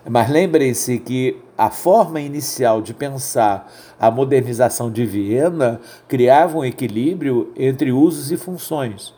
Mas 0.05 0.29
lembrem-se 0.29 0.99
que 0.99 1.41
a 1.59 1.71
forma 1.71 2.21
inicial 2.21 2.81
de 2.81 2.95
pensar 2.95 3.69
a 3.99 4.13
modernização 4.13 4.93
de 4.93 5.05
Viena 5.05 5.81
criava 6.07 6.57
um 6.57 6.65
equilíbrio 6.65 7.53
entre 7.57 7.91
usos 7.91 8.31
e 8.31 8.37
funções. 8.37 9.13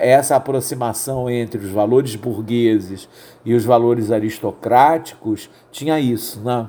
Essa 0.00 0.36
aproximação 0.36 1.28
entre 1.28 1.60
os 1.60 1.70
valores 1.70 2.16
burgueses 2.16 3.06
e 3.44 3.52
os 3.52 3.64
valores 3.64 4.10
aristocráticos 4.10 5.50
tinha 5.70 6.00
isso, 6.00 6.40
né? 6.40 6.66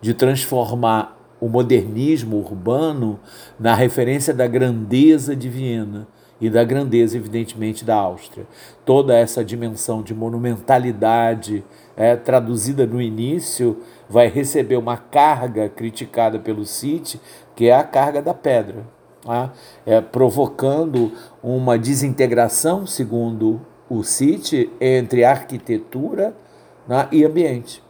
de 0.00 0.14
transformar 0.14 1.18
o 1.38 1.48
modernismo 1.48 2.36
urbano 2.38 3.20
na 3.58 3.74
referência 3.74 4.32
da 4.32 4.46
grandeza 4.46 5.36
de 5.36 5.48
Viena 5.50 6.06
e 6.40 6.48
da 6.50 6.64
grandeza, 6.64 7.16
evidentemente, 7.16 7.84
da 7.84 7.96
Áustria. 7.96 8.46
Toda 8.84 9.16
essa 9.16 9.44
dimensão 9.44 10.02
de 10.02 10.14
monumentalidade 10.14 11.64
é, 11.96 12.16
traduzida 12.16 12.86
no 12.86 13.00
início 13.00 13.78
vai 14.08 14.28
receber 14.28 14.76
uma 14.76 14.96
carga 14.96 15.68
criticada 15.68 16.38
pelo 16.38 16.64
City, 16.64 17.20
que 17.54 17.68
é 17.68 17.74
a 17.74 17.84
carga 17.84 18.20
da 18.20 18.34
pedra, 18.34 18.84
tá? 19.24 19.52
é, 19.86 20.00
provocando 20.00 21.12
uma 21.42 21.78
desintegração, 21.78 22.86
segundo 22.86 23.60
o 23.88 24.02
City, 24.02 24.70
entre 24.80 25.24
arquitetura 25.24 26.34
né, 26.86 27.08
e 27.10 27.24
ambiente. 27.24 27.82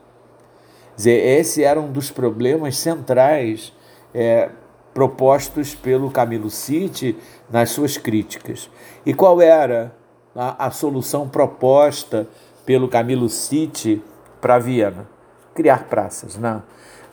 Dizer, 0.97 1.39
esse 1.39 1.63
era 1.65 1.81
um 1.81 1.91
dos 1.91 2.11
problemas 2.11 2.77
centrais 2.77 3.73
é, 4.15 4.49
propostos 4.93 5.75
pelo 5.75 6.11
Camilo 6.11 6.49
City 6.49 7.17
nas 7.51 7.71
suas 7.71 7.97
críticas. 7.97 8.71
E 9.05 9.13
qual 9.13 9.43
era 9.43 9.93
a, 10.37 10.67
a 10.67 10.71
solução 10.71 11.29
proposta 11.29 12.29
pelo 12.65 12.89
Camilo 12.89 13.29
City 13.29 14.01
para 14.41 14.59
Viena? 14.59 15.14
Criar 15.55 15.85
praças. 15.85 16.37
Né? 16.37 16.63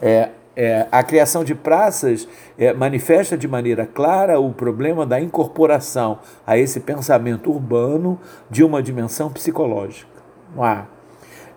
É, 0.00 0.30
é, 0.54 0.86
a 0.92 1.02
criação 1.02 1.42
de 1.42 1.54
praças 1.54 2.28
é, 2.58 2.72
manifesta 2.74 3.38
de 3.38 3.48
maneira 3.48 3.86
clara 3.86 4.38
o 4.38 4.52
problema 4.52 5.06
da 5.06 5.18
incorporação 5.20 6.18
a 6.46 6.58
esse 6.58 6.80
pensamento 6.80 7.50
urbano 7.50 8.20
de 8.50 8.62
uma 8.62 8.82
dimensão 8.82 9.30
psicológica. 9.30 10.10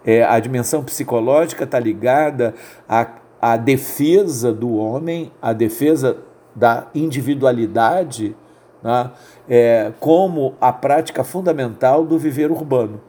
É, 0.05 0.23
a 0.23 0.39
dimensão 0.39 0.83
psicológica 0.83 1.65
está 1.65 1.79
ligada 1.79 2.53
à, 2.87 3.07
à 3.41 3.57
defesa 3.57 4.53
do 4.53 4.75
homem, 4.75 5.31
à 5.41 5.51
defesa 5.51 6.17
da 6.55 6.87
individualidade, 6.95 8.35
né? 8.81 9.11
é, 9.49 9.91
como 9.99 10.55
a 10.61 10.71
prática 10.71 11.23
fundamental 11.23 12.05
do 12.05 12.17
viver 12.17 12.49
urbano. 12.49 13.01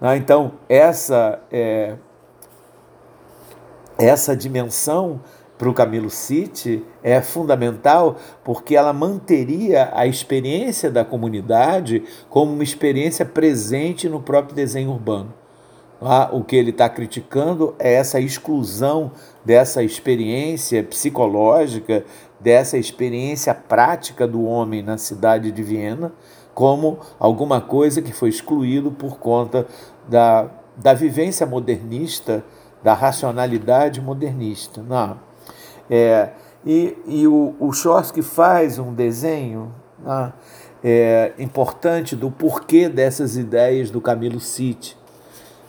Né? 0.00 0.16
Então, 0.16 0.52
essa 0.68 1.40
é, 1.50 1.94
essa 3.98 4.36
dimensão 4.36 5.20
para 5.56 5.68
o 5.68 5.74
Camilo 5.74 6.10
City 6.10 6.84
é 7.02 7.20
fundamental 7.20 8.16
porque 8.42 8.74
ela 8.74 8.92
manteria 8.92 9.90
a 9.92 10.06
experiência 10.06 10.90
da 10.90 11.04
comunidade 11.04 12.02
como 12.28 12.52
uma 12.52 12.64
experiência 12.64 13.24
presente 13.24 14.08
no 14.08 14.20
próprio 14.20 14.54
desenho 14.54 14.90
urbano. 14.90 15.32
Ah, 16.02 16.28
o 16.32 16.42
que 16.42 16.56
ele 16.56 16.70
está 16.70 16.88
criticando 16.88 17.74
é 17.78 17.94
essa 17.94 18.20
exclusão 18.20 19.12
dessa 19.44 19.82
experiência 19.82 20.82
psicológica, 20.82 22.04
dessa 22.38 22.76
experiência 22.76 23.54
prática 23.54 24.26
do 24.26 24.44
homem 24.44 24.82
na 24.82 24.98
cidade 24.98 25.50
de 25.50 25.62
Viena, 25.62 26.12
como 26.52 26.98
alguma 27.18 27.60
coisa 27.60 28.02
que 28.02 28.12
foi 28.12 28.28
excluído 28.28 28.90
por 28.90 29.18
conta 29.18 29.66
da, 30.08 30.50
da 30.76 30.92
vivência 30.92 31.46
modernista 31.46 32.44
da 32.84 32.92
racionalidade 32.92 34.00
modernista. 34.00 34.82
Não. 34.82 35.18
É, 35.90 36.30
e 36.64 36.96
e 37.06 37.26
o, 37.26 37.54
o 37.58 37.72
Chomsky 37.72 38.22
faz 38.22 38.78
um 38.78 38.92
desenho 38.92 39.72
não, 39.98 40.32
é, 40.82 41.32
importante 41.38 42.14
do 42.14 42.30
porquê 42.30 42.90
dessas 42.90 43.36
ideias 43.38 43.90
do 43.90 44.02
Camilo 44.02 44.38
City, 44.38 44.96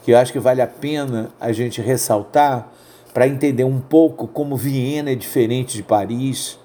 que 0.04 0.12
eu 0.12 0.18
acho 0.18 0.34
que 0.34 0.40
vale 0.40 0.62
a 0.62 0.68
pena 0.68 1.32
a 1.40 1.54
gente 1.54 1.82
ressaltar 1.82 2.70
para 3.14 3.26
entender 3.26 3.64
um 3.64 3.80
pouco 3.80 4.28
como 4.28 4.58
Viena 4.58 5.10
é 5.10 5.16
diferente 5.16 5.78
de 5.78 5.84
Paris, 5.84 6.60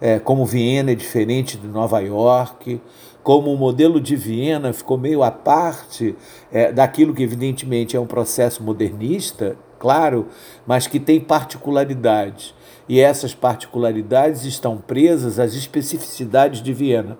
é, 0.00 0.18
como 0.18 0.46
Viena 0.46 0.92
é 0.92 0.94
diferente 0.94 1.58
de 1.58 1.68
Nova 1.68 2.00
York, 2.00 2.80
como 3.22 3.52
o 3.52 3.56
modelo 3.58 4.00
de 4.00 4.16
Viena 4.16 4.72
ficou 4.72 4.96
meio 4.96 5.22
à 5.22 5.30
parte 5.30 6.16
é, 6.50 6.72
daquilo 6.72 7.12
que, 7.12 7.22
evidentemente, 7.22 7.98
é 7.98 8.00
um 8.00 8.06
processo 8.06 8.62
modernista, 8.62 9.56
claro, 9.80 10.28
mas 10.66 10.86
que 10.86 11.00
tem 11.00 11.18
particularidades. 11.18 12.54
E 12.86 13.00
essas 13.00 13.34
particularidades 13.34 14.44
estão 14.44 14.76
presas 14.76 15.40
às 15.40 15.54
especificidades 15.54 16.62
de 16.62 16.72
Viena. 16.72 17.18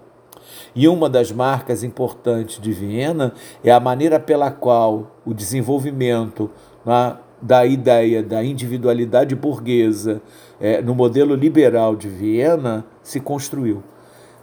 E 0.75 0.87
uma 0.87 1.09
das 1.09 1.33
marcas 1.33 1.83
importantes 1.83 2.61
de 2.61 2.71
Viena 2.71 3.33
é 3.65 3.73
a 3.73 3.81
maneira 3.81 4.21
pela 4.21 4.51
qual 4.51 5.17
o 5.25 5.33
desenvolvimento 5.33 6.51
né, 6.85 7.17
da 7.41 7.65
ideia 7.65 8.23
da 8.23 8.45
individualidade 8.45 9.35
burguesa 9.35 10.21
é, 10.61 10.83
no 10.83 10.95
modelo 10.95 11.35
liberal 11.35 11.97
de 11.97 12.09
Viena 12.09 12.85
se 13.03 13.19
construiu. 13.19 13.83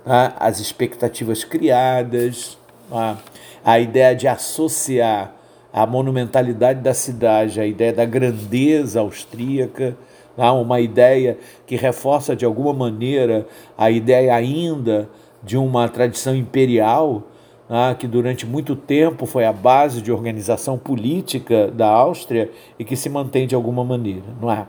Né? 0.06 0.34
As 0.40 0.60
expectativas 0.60 1.44
criadas, 1.44 2.58
né? 2.90 3.18
a 3.64 3.80
ideia 3.80 4.16
de 4.16 4.28
associar 4.28 5.37
a 5.78 5.86
monumentalidade 5.86 6.82
da 6.82 6.92
cidade, 6.92 7.62
a 7.62 7.66
ideia 7.66 7.94
da 7.94 8.04
grandeza 8.04 9.00
austríaca, 9.00 9.96
tá? 10.36 10.52
uma 10.52 10.80
ideia 10.80 11.38
que 11.68 11.76
reforça 11.76 12.36
de 12.36 12.44
alguma 12.44 12.74
maneira 12.74 13.46
a 13.78 13.92
ideia 13.92 14.34
ainda 14.34 15.08
de 15.44 15.56
uma 15.56 15.88
tradição 15.88 16.36
imperial, 16.36 17.28
tá? 17.70 17.94
que 17.94 18.08
durante 18.08 18.44
muito 18.44 18.76
tempo 18.76 19.28
foi 19.28 19.46
a 19.46 19.54
base 19.54 20.02
de 20.02 20.12
organização 20.12 20.80
política 20.80 21.68
da 21.68 21.88
Áustria 21.88 22.50
e 22.80 22.84
que 22.84 22.96
se 22.96 23.08
mantém 23.08 23.46
de 23.46 23.54
alguma 23.54 23.84
maneira, 23.84 24.26
não 24.42 24.52
é? 24.52 24.66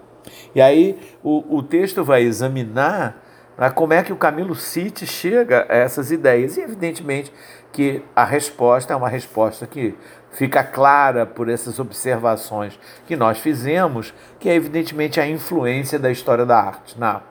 E 0.54 0.60
aí 0.60 0.98
o, 1.24 1.56
o 1.56 1.62
texto 1.62 2.04
vai 2.04 2.22
examinar 2.22 3.24
né, 3.58 3.70
como 3.70 3.92
é 3.94 4.02
que 4.02 4.12
o 4.12 4.16
Camilo 4.16 4.54
City 4.54 5.06
chega 5.06 5.66
a 5.68 5.74
essas 5.74 6.10
ideias. 6.12 6.56
E 6.56 6.60
evidentemente 6.60 7.32
que 7.72 8.02
a 8.14 8.24
resposta 8.24 8.92
é 8.92 8.96
uma 8.96 9.08
resposta 9.08 9.66
que 9.66 9.94
fica 10.32 10.62
clara 10.62 11.26
por 11.26 11.48
essas 11.48 11.78
observações 11.78 12.78
que 13.06 13.16
nós 13.16 13.38
fizemos, 13.38 14.12
que 14.38 14.48
é 14.48 14.54
evidentemente 14.54 15.20
a 15.20 15.26
influência 15.26 15.98
da 15.98 16.10
história 16.10 16.46
da 16.46 16.58
arte. 16.58 16.98
Não. 16.98 17.22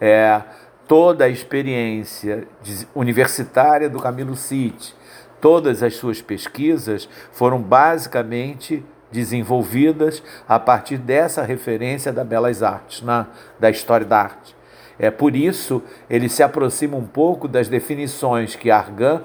É, 0.00 0.40
toda 0.86 1.24
a 1.24 1.28
experiência 1.28 2.46
universitária 2.94 3.88
do 3.88 4.00
Camilo 4.00 4.36
City, 4.36 4.94
todas 5.40 5.82
as 5.82 5.94
suas 5.94 6.20
pesquisas 6.20 7.08
foram 7.32 7.60
basicamente 7.60 8.84
desenvolvidas 9.10 10.22
a 10.48 10.58
partir 10.58 10.96
dessa 10.98 11.42
referência 11.42 12.12
da 12.12 12.24
Belas 12.24 12.62
Artes, 12.62 13.02
na, 13.02 13.26
da 13.58 13.70
história 13.70 14.06
da 14.06 14.20
arte. 14.20 14.54
É 14.98 15.10
por 15.10 15.34
isso 15.34 15.82
ele 16.08 16.28
se 16.28 16.42
aproxima 16.42 16.96
um 16.96 17.06
pouco 17.06 17.48
das 17.48 17.68
definições 17.68 18.54
que 18.54 18.70
Argan 18.70 19.22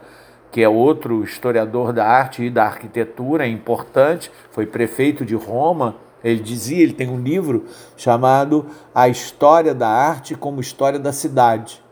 que 0.56 0.64
é 0.64 0.70
outro 0.70 1.22
historiador 1.22 1.92
da 1.92 2.08
arte 2.08 2.42
e 2.42 2.50
da 2.50 2.64
arquitetura 2.64 3.46
importante, 3.46 4.32
foi 4.52 4.66
prefeito 4.66 5.26
de 5.26 5.36
Roma. 5.36 5.98
Ele 6.24 6.40
dizia, 6.40 6.82
ele 6.82 6.94
tem 6.94 7.10
um 7.10 7.20
livro 7.20 7.66
chamado 7.98 8.66
A 8.96 9.10
História 9.10 9.76
da 9.76 9.90
Arte 9.90 10.34
como 10.34 10.62
História 10.62 10.98
da 10.98 11.12
Cidade. 11.12 11.84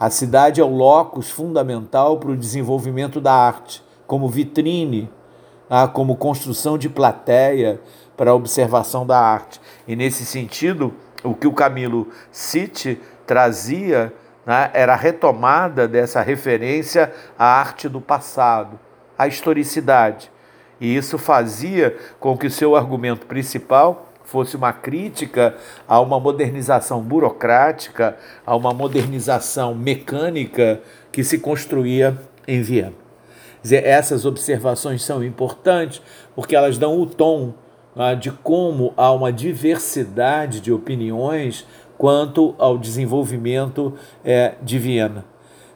A 0.00 0.08
cidade 0.08 0.62
é 0.62 0.64
o 0.64 0.74
locus 0.74 1.28
fundamental 1.30 2.16
para 2.16 2.30
o 2.30 2.36
desenvolvimento 2.38 3.20
da 3.20 3.34
arte, 3.34 3.84
como 4.06 4.30
vitrine, 4.30 5.10
ah, 5.68 5.86
como 5.86 6.16
construção 6.16 6.78
de 6.78 6.88
plateia 6.88 7.82
para 8.16 8.30
a 8.30 8.34
observação 8.34 9.06
da 9.06 9.20
arte. 9.20 9.60
E 9.86 9.94
nesse 9.94 10.24
sentido, 10.24 10.94
o 11.22 11.34
que 11.34 11.46
o 11.46 11.52
Camilo 11.52 12.08
Cite 12.32 12.98
trazia 13.26 14.10
né, 14.46 14.70
era 14.72 14.92
a 14.92 14.96
retomada 14.96 15.88
dessa 15.88 16.22
referência 16.22 17.12
à 17.36 17.44
arte 17.44 17.88
do 17.88 18.00
passado, 18.00 18.78
à 19.18 19.26
historicidade. 19.26 20.30
E 20.80 20.96
isso 20.96 21.18
fazia 21.18 21.96
com 22.20 22.36
que 22.36 22.46
o 22.46 22.50
seu 22.50 22.76
argumento 22.76 23.26
principal 23.26 24.12
fosse 24.24 24.56
uma 24.56 24.72
crítica 24.72 25.56
a 25.88 26.00
uma 26.00 26.20
modernização 26.20 27.00
burocrática, 27.00 28.16
a 28.44 28.54
uma 28.54 28.72
modernização 28.72 29.74
mecânica 29.74 30.80
que 31.10 31.24
se 31.24 31.38
construía 31.38 32.16
em 32.46 32.62
Viena. 32.62 32.92
Essas 33.68 34.24
observações 34.24 35.02
são 35.02 35.24
importantes 35.24 36.00
porque 36.34 36.54
elas 36.54 36.78
dão 36.78 37.00
o 37.00 37.06
tom 37.06 37.54
né, 37.96 38.14
de 38.14 38.30
como 38.30 38.92
há 38.96 39.10
uma 39.10 39.32
diversidade 39.32 40.60
de 40.60 40.72
opiniões 40.72 41.66
quanto 41.96 42.54
ao 42.58 42.76
desenvolvimento 42.78 43.94
é, 44.24 44.54
de 44.62 44.78
Viena. 44.78 45.24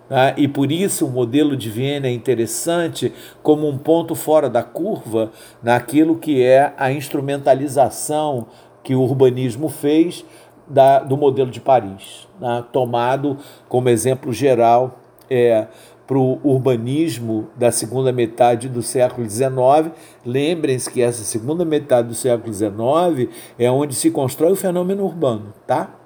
Tá? 0.09 0.35
E 0.37 0.48
por 0.48 0.72
isso 0.72 1.06
o 1.06 1.11
modelo 1.11 1.56
de 1.56 1.70
Viena 1.70 2.09
é 2.09 2.12
interessante 2.12 3.12
como 3.42 3.68
um 3.68 3.78
ponto 3.78 4.14
fora 4.14 4.50
da 4.50 4.62
curva 4.62 5.30
naquilo 5.62 6.16
que 6.16 6.42
é 6.42 6.74
a 6.76 6.90
instrumentalização 6.90 8.48
que 8.83 8.94
o 8.94 9.00
urbanismo 9.02 9.68
fez 9.68 10.24
da, 10.66 10.98
do 10.98 11.16
modelo 11.16 11.50
de 11.50 11.61
Paris, 11.61 12.28
né? 12.40 12.64
tomado 12.72 13.38
como 13.68 13.88
exemplo 13.88 14.33
geral 14.33 14.98
é, 15.28 15.68
para 16.09 16.18
o 16.18 16.40
urbanismo 16.42 17.48
da 17.54 17.70
segunda 17.70 18.11
metade 18.11 18.68
do 18.68 18.83
século 18.83 19.30
XIX. 19.30 19.92
Lembrem-se 20.26 20.90
que 20.90 21.00
essa 21.00 21.22
segunda 21.22 21.64
metade 21.64 22.09
do 22.09 22.14
século 22.16 22.52
XIX 22.52 23.33
é 23.56 23.70
onde 23.70 23.94
se 23.94 24.11
constrói 24.11 24.50
o 24.50 24.56
fenômeno 24.56 25.04
urbano, 25.04 25.54
tá? 25.68 25.99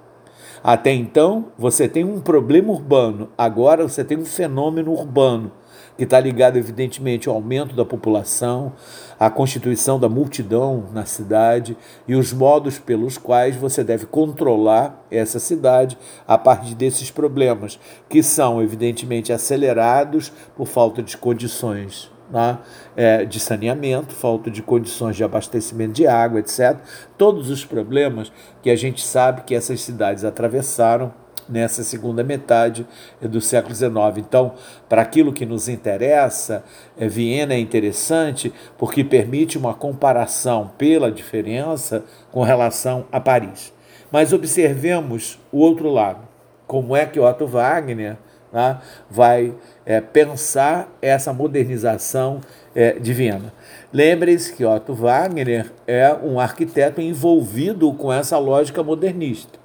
Até 0.67 0.91
então, 0.91 1.51
você 1.59 1.87
tem 1.87 2.03
um 2.03 2.19
problema 2.19 2.73
urbano, 2.73 3.29
agora 3.37 3.87
você 3.87 4.03
tem 4.03 4.17
um 4.17 4.25
fenômeno 4.25 4.91
urbano 4.93 5.51
que 5.95 6.05
está 6.05 6.19
ligado, 6.19 6.57
evidentemente, 6.57 7.29
ao 7.29 7.35
aumento 7.35 7.75
da 7.75 7.85
população, 7.85 8.73
à 9.19 9.29
constituição 9.29 9.99
da 9.99 10.09
multidão 10.09 10.85
na 10.91 11.05
cidade 11.05 11.77
e 12.07 12.15
os 12.15 12.33
modos 12.33 12.79
pelos 12.79 13.15
quais 13.15 13.55
você 13.55 13.83
deve 13.83 14.07
controlar 14.07 15.05
essa 15.11 15.37
cidade 15.39 15.99
a 16.27 16.35
partir 16.35 16.73
desses 16.73 17.11
problemas, 17.11 17.79
que 18.09 18.23
são, 18.23 18.59
evidentemente, 18.59 19.31
acelerados 19.31 20.33
por 20.57 20.65
falta 20.65 21.03
de 21.03 21.15
condições 21.15 22.14
né, 22.29 22.57
é, 22.95 23.25
de 23.25 23.39
saneamento, 23.39 24.13
falta 24.13 24.49
de 24.49 24.61
condições 24.61 25.15
de 25.15 25.23
abastecimento 25.23 25.93
de 25.93 26.07
água, 26.07 26.39
etc. 26.39 26.77
Todos 27.17 27.49
os 27.49 27.65
problemas 27.65 28.31
que 28.61 28.69
a 28.69 28.75
gente 28.75 29.05
sabe 29.05 29.41
que 29.41 29.55
essas 29.55 29.81
cidades 29.81 30.23
atravessaram 30.23 31.13
nessa 31.47 31.83
segunda 31.83 32.23
metade 32.23 32.85
do 33.21 33.39
século 33.39 33.75
XIX. 33.75 34.17
Então, 34.17 34.53
para 34.89 35.01
aquilo 35.01 35.33
que 35.33 35.45
nos 35.45 35.69
interessa, 35.69 36.63
é, 36.97 37.07
Viena 37.07 37.53
é 37.53 37.59
interessante 37.59 38.51
porque 38.77 39.03
permite 39.03 39.57
uma 39.57 39.73
comparação 39.73 40.71
pela 40.77 41.11
diferença 41.11 42.03
com 42.31 42.41
relação 42.41 43.05
a 43.11 43.19
Paris. 43.19 43.73
Mas 44.11 44.33
observemos 44.33 45.39
o 45.51 45.59
outro 45.59 45.89
lado. 45.89 46.27
Como 46.67 46.95
é 46.95 47.05
que 47.05 47.19
Otto 47.19 47.45
Wagner 47.45 48.17
né, 48.55 48.77
vai 49.09 49.53
é, 49.85 49.99
pensar 49.99 50.89
essa 51.01 51.33
modernização 51.33 52.39
é, 52.73 52.93
de 52.93 53.13
Viena? 53.13 53.53
Lembre-se 53.91 54.53
que 54.53 54.63
Otto 54.63 54.93
Wagner 54.93 55.71
é 55.85 56.13
um 56.13 56.39
arquiteto 56.39 57.01
envolvido 57.01 57.91
com 57.93 58.11
essa 58.11 58.37
lógica 58.37 58.81
modernista. 58.81 59.59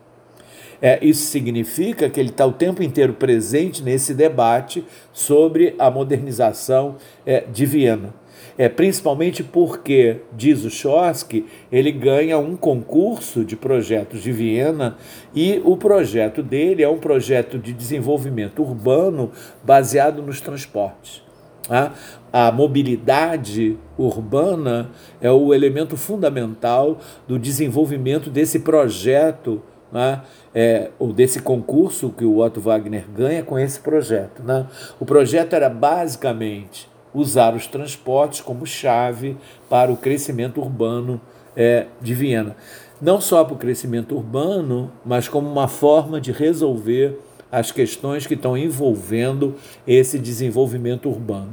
É, 0.83 0.99
isso 1.05 1.27
significa 1.27 2.09
que 2.09 2.19
ele 2.19 2.31
está 2.31 2.45
o 2.47 2.53
tempo 2.53 2.83
inteiro 2.83 3.13
presente 3.13 3.83
nesse 3.83 4.15
debate 4.15 4.85
sobre 5.13 5.75
a 5.79 5.91
modernização 5.91 6.97
é, 7.25 7.43
de 7.43 7.67
Viena. 7.67 8.15
É, 8.61 8.69
principalmente 8.69 9.43
porque, 9.43 10.19
diz 10.37 10.67
o 10.67 10.71
Chomsky, 10.71 11.47
ele 11.73 11.91
ganha 11.91 12.37
um 12.37 12.55
concurso 12.55 13.43
de 13.43 13.57
projetos 13.57 14.23
de 14.23 14.31
Viena 14.31 14.99
e 15.35 15.63
o 15.65 15.79
projeto 15.79 16.43
dele 16.43 16.83
é 16.83 16.89
um 16.91 16.99
projeto 16.99 17.59
de 17.59 17.73
desenvolvimento 17.73 18.61
urbano 18.61 19.33
baseado 19.65 20.21
nos 20.21 20.43
transportes. 20.43 21.23
Tá? 21.67 21.95
A 22.31 22.53
mobilidade 22.53 23.79
urbana 23.97 24.91
é 25.23 25.31
o 25.31 25.55
elemento 25.55 25.97
fundamental 25.97 26.99
do 27.27 27.39
desenvolvimento 27.39 28.29
desse 28.29 28.59
projeto 28.59 29.63
né, 29.91 30.21
é, 30.55 30.91
ou 30.99 31.15
desse 31.15 31.41
concurso 31.41 32.11
que 32.11 32.27
o 32.27 32.41
Otto 32.41 32.61
Wagner 32.61 33.07
ganha 33.09 33.43
com 33.43 33.59
esse 33.59 33.81
projeto. 33.81 34.43
Né? 34.43 34.67
O 35.01 35.07
projeto 35.07 35.55
era 35.55 35.71
basicamente 35.71 36.90
usar 37.15 37.55
os 37.55 37.67
transportes 37.67 38.41
como 38.41 38.67
chave 38.67 39.37
para 39.69 39.93
o 39.93 39.97
crescimento 39.97 40.61
urbano 40.61 41.21
é, 41.57 41.87
de 42.01 42.15
Viena. 42.15 42.57
Não 43.01 43.21
só 43.21 43.45
para 43.45 43.55
o 43.55 43.59
crescimento 43.59 44.15
urbano, 44.15 44.93
mas 45.05 45.29
como 45.29 45.51
uma 45.51 45.69
forma 45.69 46.21
de 46.21 46.33
resolver 46.33 47.19
as 47.51 47.73
questões 47.73 48.27
que 48.27 48.35
estão 48.35 48.57
envolvendo 48.57 49.57
esse 49.87 50.19
desenvolvimento 50.19 51.09
urbano. 51.09 51.51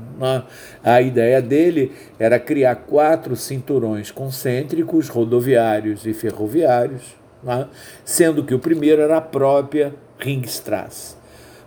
A 0.84 1.02
ideia 1.02 1.41
dele 1.41 1.91
era 2.20 2.39
criar 2.39 2.76
quatro 2.76 3.36
cinturões 3.36 4.12
concêntricos, 4.12 5.10
rodoviários 5.10 6.06
e 6.06 6.13
ferroviários, 6.13 7.15
né? 7.43 7.67
sendo 8.06 8.43
que 8.43 8.54
o 8.54 8.60
primeiro 8.60 9.02
era 9.02 9.17
a 9.17 9.22
própria 9.22 9.93
Ringstrasse, 10.20 11.15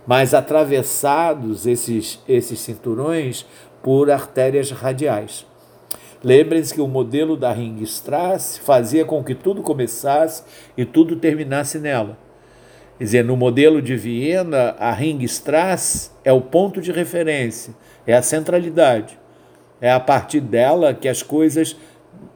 mas 0.05 0.33
atravessados 0.33 1.65
esses, 1.65 2.19
esses 2.27 2.59
cinturões 2.59 3.45
por 3.83 4.09
artérias 4.09 4.71
radiais. 4.71 5.45
Lembrem-se 6.23 6.73
que 6.73 6.81
o 6.81 6.87
modelo 6.87 7.35
da 7.35 7.51
Ringstrasse 7.51 8.59
fazia 8.59 9.03
com 9.03 9.23
que 9.23 9.33
tudo 9.33 9.63
começasse 9.63 10.43
e 10.77 10.85
tudo 10.85 11.15
terminasse 11.15 11.79
nela. 11.79 12.17
Quer 12.97 13.03
dizer, 13.05 13.25
no 13.25 13.35
modelo 13.35 13.81
de 13.81 13.95
Viena, 13.95 14.75
a 14.77 14.91
Ringstrasse 14.91 16.11
é 16.23 16.31
o 16.31 16.39
ponto 16.39 16.79
de 16.79 16.91
referência, 16.91 17.73
é 18.05 18.13
a 18.13 18.21
centralidade. 18.21 19.19
É 19.81 19.91
a 19.91 19.99
partir 19.99 20.39
dela 20.39 20.93
que 20.93 21.09
as 21.09 21.23
coisas 21.23 21.75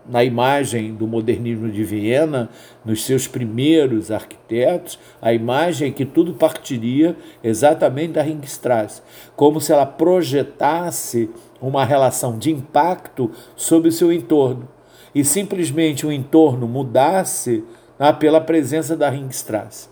na 0.07 0.23
imagem 0.23 0.93
do 0.93 1.07
modernismo 1.07 1.69
de 1.69 1.83
Viena, 1.83 2.49
nos 2.83 3.03
seus 3.03 3.27
primeiros 3.27 4.11
arquitetos, 4.11 4.99
a 5.21 5.33
imagem 5.33 5.91
que 5.91 6.05
tudo 6.05 6.33
partiria 6.33 7.15
exatamente 7.43 8.13
da 8.13 8.21
Ringstrasse, 8.21 9.01
como 9.35 9.59
se 9.59 9.73
ela 9.73 9.85
projetasse 9.85 11.29
uma 11.59 11.83
relação 11.83 12.37
de 12.37 12.51
impacto 12.51 13.31
sobre 13.55 13.89
o 13.89 13.91
seu 13.91 14.11
entorno 14.11 14.67
e 15.15 15.23
simplesmente 15.23 16.05
o 16.05 16.11
entorno 16.11 16.67
mudasse 16.67 17.63
ah, 17.97 18.11
pela 18.11 18.41
presença 18.41 18.97
da 18.97 19.09
Ringstrasse. 19.09 19.87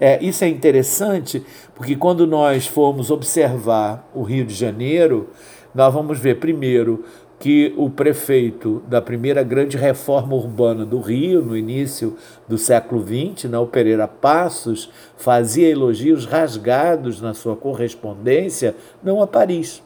É, 0.00 0.22
isso 0.24 0.44
é 0.44 0.48
interessante 0.48 1.44
porque 1.74 1.96
quando 1.96 2.26
nós 2.26 2.66
formos 2.66 3.10
observar 3.10 4.08
o 4.14 4.22
Rio 4.22 4.44
de 4.44 4.54
Janeiro, 4.54 5.28
nós 5.74 5.92
vamos 5.92 6.18
ver 6.18 6.38
primeiro 6.38 7.04
que 7.42 7.74
o 7.76 7.90
prefeito 7.90 8.84
da 8.86 9.02
primeira 9.02 9.42
grande 9.42 9.76
reforma 9.76 10.32
urbana 10.32 10.86
do 10.86 11.00
Rio, 11.00 11.42
no 11.42 11.56
início 11.56 12.16
do 12.46 12.56
século 12.56 13.04
XX, 13.04 13.50
né, 13.50 13.58
o 13.58 13.66
Pereira 13.66 14.06
Passos, 14.06 14.88
fazia 15.16 15.68
elogios 15.68 16.24
rasgados 16.24 17.20
na 17.20 17.34
sua 17.34 17.56
correspondência, 17.56 18.76
não 19.02 19.20
a 19.20 19.26
Paris, 19.26 19.82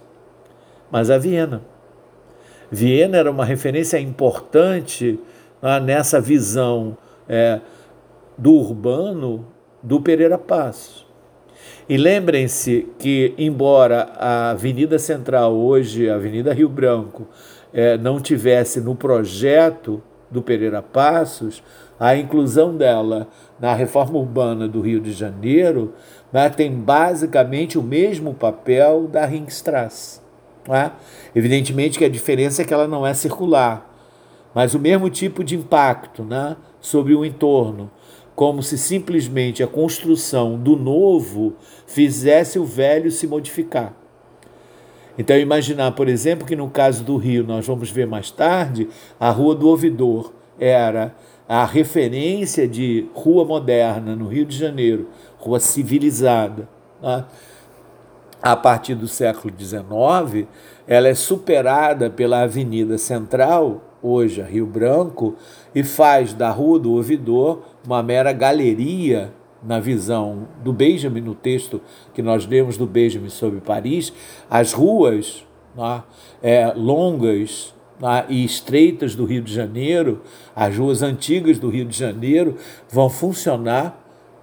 mas 0.91 1.11
a 1.11 1.17
Viena. 1.17 1.63
Viena 2.71 3.17
era 3.17 3.31
uma 3.31 3.47
referência 3.47 3.99
importante 3.99 5.19
né, 5.63 5.81
nessa 5.81 6.21
visão 6.21 6.95
é, 7.27 7.61
do 8.37 8.53
urbano 8.53 9.47
do 9.83 9.99
Pereira 9.99 10.37
Passos. 10.37 11.06
E 11.89 11.97
lembrem-se 11.97 12.89
que, 12.99 13.33
embora 13.39 14.09
a 14.17 14.51
Avenida 14.51 14.99
Central, 14.99 15.55
hoje 15.55 16.11
a 16.11 16.17
Avenida 16.17 16.53
Rio 16.53 16.69
Branco, 16.69 17.29
é, 17.73 17.97
não 17.97 18.21
tivesse 18.21 18.81
no 18.81 18.97
projeto 18.97 20.03
do 20.29 20.43
Pereira 20.43 20.83
Passos, 20.83 21.63
a 21.99 22.17
inclusão 22.17 22.77
dela 22.77 23.29
na 23.61 23.73
reforma 23.73 24.19
urbana 24.19 24.67
do 24.67 24.81
Rio 24.81 25.01
de 25.01 25.13
Janeiro 25.13 25.95
né, 26.33 26.49
tem 26.49 26.73
basicamente 26.73 27.79
o 27.79 27.83
mesmo 27.83 28.35
papel 28.35 29.07
da 29.07 29.25
Ringstrasse. 29.25 30.21
Né? 30.67 30.91
Evidentemente 31.37 31.99
que 31.99 32.05
a 32.05 32.11
diferença 32.11 32.63
é 32.63 32.65
que 32.65 32.75
ela 32.75 32.89
não 32.89 33.07
é 33.07 33.15
circular, 33.15 33.95
mas 34.53 34.75
o 34.75 34.81
mesmo 34.81 35.09
tipo 35.09 35.45
de 35.45 35.55
impacto 35.55 36.25
né, 36.25 36.57
sobre 36.81 37.15
o 37.15 37.25
entorno 37.25 37.93
como 38.37 38.63
se 38.63 38.77
simplesmente 38.77 39.63
a 39.63 39.67
construção 39.67 40.59
do 40.59 40.77
novo 40.77 41.55
fizesse 41.87 42.59
o 42.59 42.65
velho 42.65 43.11
se 43.11 43.27
modificar. 43.27 43.95
Então, 45.19 45.39
imaginar, 45.39 45.93
por 45.93 46.07
exemplo, 46.07 46.47
que 46.47 46.55
no 46.55 46.69
caso 46.69 47.03
do 47.03 47.17
Rio, 47.17 47.43
nós 47.43 47.67
vamos 47.67 47.91
ver 47.91 48.07
mais 48.07 48.31
tarde, 48.31 48.89
a 49.19 49.31
Rua 49.31 49.55
do 49.55 49.67
Ouvidor 49.67 50.35
era 50.61 51.15
a 51.49 51.65
referência 51.65 52.69
de 52.69 53.07
rua 53.15 53.45
moderna 53.45 54.15
no 54.15 54.29
Rio 54.29 54.45
de 54.45 54.57
Janeiro, 54.57 55.09
rua 55.39 55.59
civilizada. 55.59 56.69
Né? 57.01 57.25
A 58.43 58.55
partir 58.55 58.95
do 58.95 59.09
século 59.09 59.53
XIX, 59.59 60.47
ela 60.87 61.09
é 61.09 61.15
superada 61.15 62.11
pela 62.11 62.43
Avenida 62.43 62.99
Central, 62.99 63.81
hoje 64.03 64.43
a 64.43 64.45
Rio 64.45 64.67
Branco, 64.67 65.35
e 65.75 65.83
faz 65.83 66.35
da 66.35 66.51
Rua 66.51 66.79
do 66.79 66.93
Ouvidor 66.93 67.63
uma 67.87 68.03
mera 68.03 68.33
galeria 68.33 69.33
na 69.63 69.81
visão 69.81 70.49
do 70.63 70.73
Benjamin, 70.73 71.21
no 71.21 71.35
texto 71.35 71.81
que 72.13 72.23
nós 72.23 72.47
lemos 72.47 72.77
do 72.77 72.87
Benjamin 72.87 73.31
sobre 73.31 73.61
Paris, 73.61 74.13
as 74.51 74.73
ruas 74.73 75.45
né, 75.77 76.03
é, 76.43 76.73
longas 76.75 77.75
né, 78.01 78.25
e 78.29 78.45
estreitas 78.45 79.15
do 79.15 79.25
Rio 79.25 79.43
de 79.43 79.53
Janeiro, 79.53 80.23
as 80.55 80.77
ruas 80.77 81.03
antigas 81.03 81.59
do 81.59 81.69
Rio 81.69 81.85
de 81.85 81.97
Janeiro, 81.97 82.57
vão 82.91 83.09
funcionar 83.09 84.03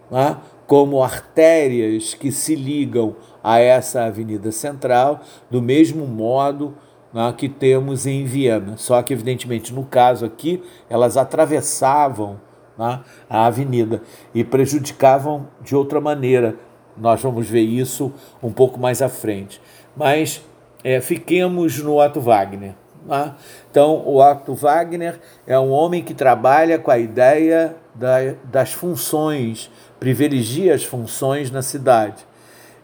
né, 0.10 0.38
como 0.66 1.04
artérias 1.04 2.14
que 2.14 2.32
se 2.32 2.56
ligam 2.56 3.16
a 3.44 3.60
essa 3.60 4.06
avenida 4.06 4.52
central, 4.52 5.22
do 5.50 5.62
mesmo 5.62 6.08
modo 6.08 6.76
né, 7.14 7.34
que 7.38 7.48
temos 7.48 8.06
em 8.06 8.26
Viena. 8.26 8.78
Só 8.78 9.02
que, 9.02 9.14
evidentemente, 9.14 9.74
no 9.74 9.84
caso 9.84 10.26
aqui, 10.26 10.64
elas 10.90 11.18
atravessavam 11.18 12.40
né, 12.78 13.00
a 13.30 13.46
avenida 13.46 14.02
e 14.34 14.44
prejudicavam 14.44 15.48
de 15.62 15.76
outra 15.76 16.00
maneira. 16.02 16.56
Nós 16.96 17.22
vamos 17.22 17.50
ver 17.50 17.62
isso 17.62 18.14
um 18.42 18.52
pouco 18.52 18.80
mais 18.80 19.02
à 19.02 19.10
frente. 19.10 19.62
Mas 19.96 20.44
é, 20.84 21.02
fiquemos 21.02 21.80
no 21.80 22.00
Otto 22.00 22.22
Wagner. 22.22 22.76
Né? 23.06 23.34
Então, 23.70 23.96
o 24.06 24.22
Otto 24.22 24.54
Wagner 24.54 25.20
é 25.48 25.58
um 25.58 25.72
homem 25.72 26.04
que 26.04 26.14
trabalha 26.14 26.78
com 26.78 26.92
a 26.92 26.98
ideia 26.98 27.76
da, 27.96 28.18
das 28.46 28.74
funções, 28.74 29.72
privilegia 30.00 30.74
as 30.74 30.84
funções 30.84 31.50
na 31.50 31.62
cidade 31.62 32.26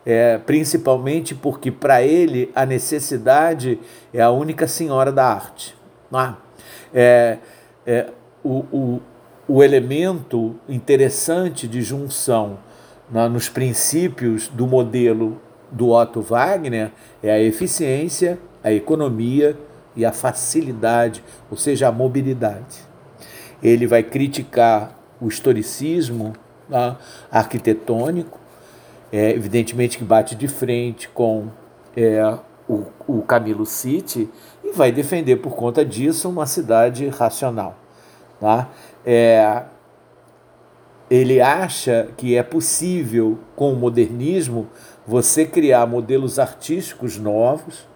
é, 0.05 0.39
principalmente 0.39 1.35
porque 1.35 1.71
para 1.71 2.01
ele 2.01 2.51
a 2.55 2.65
necessidade 2.65 3.79
é 4.13 4.21
a 4.21 4.31
única 4.31 4.67
senhora 4.67 5.11
da 5.11 5.25
arte. 5.25 5.75
Ah, 6.11 6.35
é, 6.91 7.37
é, 7.85 8.07
o, 8.43 8.65
o, 8.71 9.01
o 9.49 9.63
elemento 9.63 10.55
interessante 10.69 11.67
de 11.67 11.81
junção 11.81 12.59
na, 13.09 13.27
nos 13.27 13.49
princípios 13.49 14.47
do 14.47 14.67
modelo 14.67 15.41
do 15.71 15.89
Otto 15.89 16.21
Wagner 16.21 16.91
é 17.23 17.31
a 17.31 17.39
eficiência, 17.39 18.37
a 18.63 18.71
economia 18.71 19.57
e 19.95 20.05
a 20.05 20.11
facilidade, 20.11 21.23
ou 21.49 21.57
seja, 21.57 21.87
a 21.87 21.91
mobilidade. 21.91 22.77
Ele 23.61 23.87
vai 23.87 24.03
criticar 24.03 24.95
o 25.19 25.27
historicismo 25.27 26.33
tá, 26.69 26.99
arquitetônico, 27.31 28.39
é, 29.11 29.31
evidentemente 29.31 29.97
que 29.97 30.03
bate 30.03 30.35
de 30.35 30.47
frente 30.47 31.09
com 31.09 31.47
é, 31.97 32.37
o, 32.67 32.83
o 33.07 33.21
Camilo 33.23 33.65
City 33.65 34.29
e 34.63 34.71
vai 34.73 34.91
defender 34.91 35.37
por 35.37 35.55
conta 35.55 35.83
disso 35.83 36.29
uma 36.29 36.45
cidade 36.45 37.07
racional. 37.07 37.75
Tá? 38.39 38.69
É, 39.11 39.63
ele 41.09 41.41
acha 41.41 42.09
que 42.15 42.35
é 42.35 42.43
possível, 42.43 43.39
com 43.55 43.73
o 43.73 43.75
modernismo, 43.75 44.67
você 45.03 45.47
criar 45.47 45.87
modelos 45.87 46.37
artísticos 46.37 47.17
novos 47.17 47.87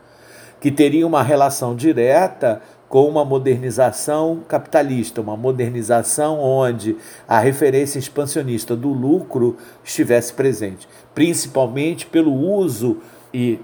que 0.60 0.72
teriam 0.72 1.08
uma 1.08 1.22
relação 1.22 1.76
direta 1.76 2.64
com 2.90 3.08
uma 3.08 3.24
modernização 3.24 4.40
capitalista, 4.48 5.22
uma 5.22 5.38
modernização 5.38 6.40
onde 6.40 6.98
a 7.28 7.38
referência 7.38 8.00
expansionista 8.00 8.76
do 8.76 8.90
lucro 8.90 9.58
estivesse 9.84 10.34
presente, 10.34 10.90
principalmente 11.14 12.08
pelo 12.08 12.34
uso 12.34 12.98
e 13.32 13.60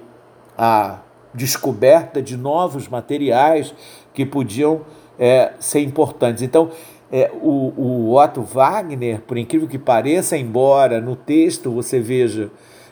a 0.56 1.00
descoberta 1.34 2.22
de 2.22 2.38
novos 2.38 2.88
materiais 2.88 3.74
que 4.14 4.24
podiam 4.24 4.82
é, 5.18 5.54
ser 5.60 5.80
importantes. 5.80 6.44
Então, 6.44 6.70
é, 7.12 7.32
o, 7.42 7.74
o 7.76 8.16
Otto 8.16 8.42
Wagner, 8.42 9.22
por 9.22 9.38
incrível 9.38 9.68
que 9.68 9.80
pareça, 9.80 10.38
embora 10.38 11.02
no 11.02 11.16
texto 11.16 11.72
você 11.72 12.00
veja, 12.00 12.52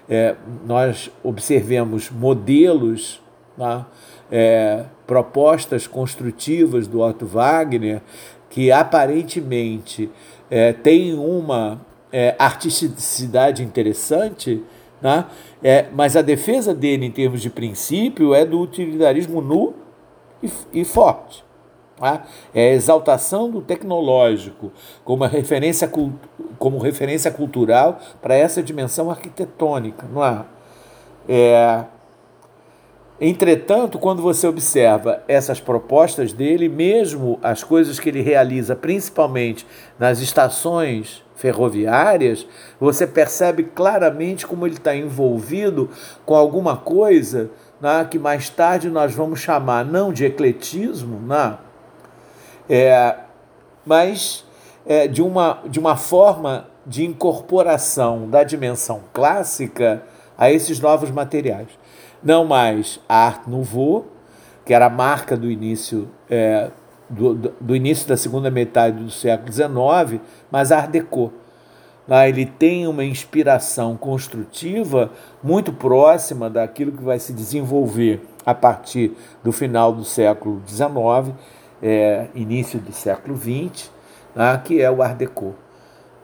é, 0.10 0.36
nós 0.66 1.12
observemos 1.24 2.10
modelos. 2.10 3.22
Tá? 3.58 3.88
é, 4.32 4.86
propostas 5.06 5.88
construtivas 5.88 6.88
do 6.88 7.02
Otto 7.02 7.26
Wagner 7.26 8.02
que 8.50 8.72
aparentemente 8.72 10.10
é, 10.50 10.74
têm 10.74 11.14
uma 11.14 11.82
é, 12.12 12.36
artisticidade 12.40 13.64
interessante, 13.64 14.64
né? 15.02 15.26
é, 15.64 15.88
mas 15.94 16.16
a 16.16 16.22
defesa 16.22 16.74
dele 16.74 17.06
em 17.06 17.12
termos 17.12 17.42
de 17.42 17.50
princípio 17.50 18.34
é 18.34 18.46
do 18.46 18.60
utilitarismo 18.60 19.42
nu 19.42 19.74
e, 20.42 20.50
e 20.74 20.86
forte. 20.86 21.44
Tá? 21.98 22.24
É 22.54 22.70
a 22.70 22.74
exaltação 22.74 23.50
do 23.50 23.62
tecnológico 23.62 24.72
como 25.04 25.26
referência, 25.26 25.92
como 26.60 26.78
referência 26.78 27.32
cultural 27.32 28.00
para 28.22 28.36
essa 28.36 28.62
dimensão 28.62 29.10
arquitetônica. 29.10 30.06
Não 30.12 30.24
é? 30.24 30.46
é 31.28 31.86
Entretanto, 33.20 33.98
quando 33.98 34.22
você 34.22 34.46
observa 34.46 35.24
essas 35.28 35.60
propostas 35.60 36.32
dele, 36.32 36.70
mesmo 36.70 37.40
as 37.42 37.64
coisas 37.64 38.00
que 38.00 38.10
ele 38.10 38.22
realiza, 38.22 38.76
principalmente 38.76 39.66
nas 39.98 40.20
estações 40.20 41.24
ferroviárias, 41.36 42.46
você 42.80 43.08
percebe 43.08 43.64
claramente 43.64 44.46
como 44.46 44.68
ele 44.68 44.76
está 44.76 44.96
envolvido 44.96 45.90
com 46.28 46.36
alguma 46.36 46.78
coisa 46.78 47.50
né, 47.82 48.08
que 48.10 48.20
mais 48.20 48.50
tarde 48.50 48.88
nós 48.88 49.16
vamos 49.16 49.40
chamar 49.40 49.84
não 49.84 50.14
de 50.14 50.26
ecletismo, 50.26 51.20
né, 51.20 51.58
é, 52.70 53.16
mas 53.86 54.46
é, 54.86 55.08
de, 55.08 55.22
uma, 55.22 55.60
de 55.66 55.80
uma 55.80 55.96
forma 55.96 56.68
de 56.86 57.06
incorporação 57.06 58.30
da 58.30 58.44
dimensão 58.44 59.02
clássica 59.14 60.04
a 60.38 60.52
esses 60.52 60.80
novos 60.80 61.12
materiais 61.12 61.68
não 62.24 62.46
mais 62.46 63.00
a 63.08 63.26
Art 63.26 63.48
Nouveau, 63.48 64.06
que 64.66 64.74
era 64.74 64.88
a 64.88 64.90
marca 64.90 65.38
do 65.38 65.50
início, 65.50 66.10
é, 66.30 66.70
do, 67.10 67.36
do, 67.36 67.76
início 67.76 68.08
da 68.08 68.18
segunda 68.18 68.52
metade 68.52 69.02
do 69.04 69.10
século 69.10 69.52
XIX, 69.52 70.22
mas 70.52 70.72
a 70.72 70.80
Art 70.80 70.90
Deco. 70.90 71.32
Lá 72.08 72.28
ele 72.28 72.46
tem 72.46 72.88
uma 72.88 73.04
inspiração 73.04 73.98
construtiva 73.98 75.12
muito 75.44 75.74
próxima 75.74 76.50
daquilo 76.50 76.94
que 76.94 77.04
vai 77.04 77.20
se 77.20 77.34
desenvolver 77.34 78.22
a 78.46 78.54
partir 78.54 79.12
do 79.44 79.52
final 79.52 79.92
do 79.92 80.06
século 80.06 80.62
XIX, 80.66 81.36
é, 81.82 82.28
início 82.34 82.80
do 82.80 82.92
século 82.92 83.36
XX, 83.36 83.92
né, 84.36 84.62
que 84.64 84.82
é 84.82 84.90
o 84.90 85.02
Art 85.02 85.18
Deco, 85.18 85.56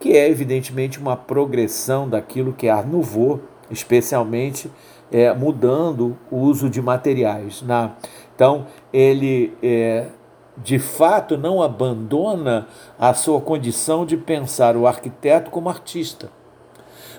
que 0.00 0.16
é 0.16 0.28
evidentemente 0.28 0.98
uma 0.98 1.16
progressão 1.16 2.08
daquilo 2.08 2.52
que 2.52 2.66
é 2.66 2.70
Art 2.70 2.86
Nouveau, 2.86 3.40
especialmente 3.70 4.70
é, 5.10 5.32
mudando 5.32 6.16
o 6.30 6.38
uso 6.38 6.68
de 6.68 6.82
materiais. 6.82 7.62
Né? 7.62 7.90
Então, 8.34 8.66
ele 8.92 9.56
é, 9.62 10.08
de 10.56 10.78
fato 10.78 11.36
não 11.36 11.62
abandona 11.62 12.66
a 12.98 13.14
sua 13.14 13.40
condição 13.40 14.04
de 14.04 14.16
pensar 14.16 14.76
o 14.76 14.86
arquiteto 14.86 15.50
como 15.50 15.68
artista. 15.68 16.30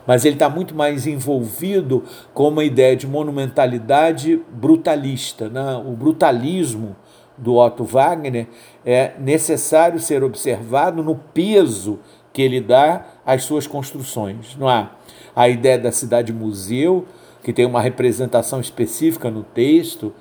Mas 0.06 0.24
ele 0.24 0.36
está 0.36 0.48
muito 0.50 0.76
mais 0.76 1.08
envolvido 1.08 2.04
com 2.34 2.50
uma 2.50 2.64
ideia 2.64 2.96
de 2.96 3.08
monumentalidade 3.08 4.40
brutalista. 4.52 5.50
Né? 5.50 5.76
O 5.84 5.92
brutalismo 5.92 6.96
do 7.38 7.56
Otto 7.56 7.84
Wagner 7.84 8.48
é 8.86 9.14
necessário 9.20 10.00
ser 10.00 10.24
observado 10.24 11.04
no 11.04 11.16
peso 11.16 12.00
que 12.32 12.42
ele 12.42 12.60
dá 12.60 13.06
às 13.26 13.44
suas 13.44 13.66
construções. 13.66 14.56
Não 14.58 14.68
há 14.68 14.92
a 15.36 15.48
ideia 15.48 15.78
da 15.78 15.92
cidade-museu, 15.92 17.06
que 17.44 17.54
tem 17.54 17.66
uma 17.66 17.82
representação 17.82 18.60
específica 18.60 19.30
no 19.30 19.44
texto, 19.44 20.14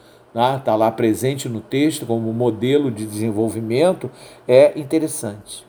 está 0.58 0.74
lá 0.74 0.90
presente 0.90 1.48
no 1.48 1.60
texto 1.60 2.04
como 2.04 2.32
modelo 2.32 2.90
de 2.90 3.06
desenvolvimento, 3.06 4.10
é 4.46 4.78
interessante. 4.78 5.64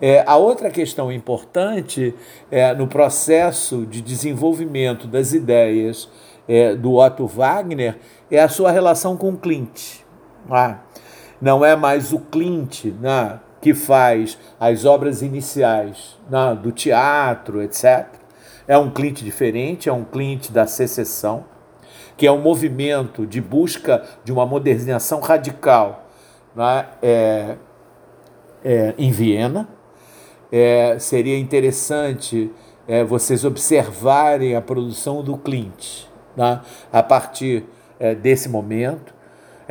É, 0.00 0.24
a 0.26 0.36
outra 0.36 0.70
questão 0.70 1.12
importante 1.12 2.14
é, 2.50 2.74
no 2.74 2.86
processo 2.86 3.84
de 3.84 4.00
desenvolvimento 4.00 5.06
das 5.06 5.34
ideias 5.34 6.08
é, 6.48 6.74
do 6.74 6.94
Otto 6.94 7.26
Wagner 7.26 7.98
é 8.30 8.40
a 8.40 8.48
sua 8.48 8.70
relação 8.70 9.16
com 9.16 9.36
Clint. 9.36 10.00
Tá? 10.48 10.82
Não 11.40 11.64
é 11.64 11.74
mais 11.74 12.12
o 12.12 12.18
Clint 12.18 12.86
né, 13.00 13.40
que 13.60 13.74
faz 13.74 14.38
as 14.58 14.84
obras 14.84 15.22
iniciais 15.22 16.18
né, 16.28 16.58
do 16.60 16.70
teatro, 16.70 17.62
etc 17.62 18.20
é 18.70 18.78
um 18.78 18.88
cliente 18.88 19.24
diferente, 19.24 19.88
é 19.88 19.92
um 19.92 20.04
cliente 20.04 20.52
da 20.52 20.64
secessão, 20.64 21.44
que 22.16 22.24
é 22.24 22.30
um 22.30 22.40
movimento 22.40 23.26
de 23.26 23.40
busca 23.40 24.04
de 24.22 24.32
uma 24.32 24.46
modernização 24.46 25.18
radical 25.18 26.08
né, 26.54 26.86
é, 27.02 27.56
é, 28.64 28.94
em 28.96 29.10
Viena. 29.10 29.68
É, 30.52 30.96
seria 31.00 31.36
interessante 31.36 32.52
é, 32.86 33.02
vocês 33.02 33.44
observarem 33.44 34.54
a 34.54 34.60
produção 34.60 35.20
do 35.20 35.36
Clint 35.36 36.04
né, 36.36 36.60
a 36.92 37.02
partir 37.02 37.66
é, 37.98 38.14
desse 38.14 38.48
momento. 38.48 39.12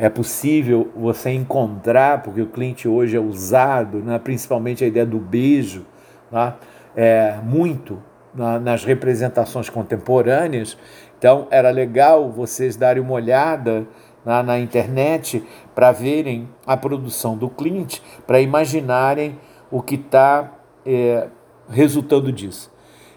É 0.02 0.08
possível 0.08 0.90
você 0.96 1.28
encontrar, 1.28 2.22
porque 2.22 2.40
o 2.40 2.46
Clint 2.46 2.86
hoje 2.86 3.18
é 3.18 3.20
usado, 3.20 3.98
né, 3.98 4.18
principalmente 4.18 4.82
a 4.82 4.86
ideia 4.86 5.04
do 5.04 5.18
beijo, 5.18 5.84
né, 6.32 6.54
é, 6.96 7.34
muito 7.44 8.02
na, 8.34 8.58
nas 8.58 8.82
representações 8.82 9.68
contemporâneas. 9.68 10.78
Então, 11.18 11.46
era 11.50 11.68
legal 11.68 12.30
vocês 12.30 12.76
darem 12.76 13.02
uma 13.02 13.12
olhada 13.12 13.86
na, 14.24 14.42
na 14.42 14.58
internet 14.58 15.44
para 15.74 15.92
verem 15.92 16.48
a 16.66 16.78
produção 16.78 17.36
do 17.36 17.50
Clint, 17.50 17.98
para 18.26 18.40
imaginarem 18.40 19.38
o 19.70 19.82
que 19.82 19.96
está 19.96 20.50
é, 20.86 21.28
resultando 21.68 22.32
disso? 22.32 22.72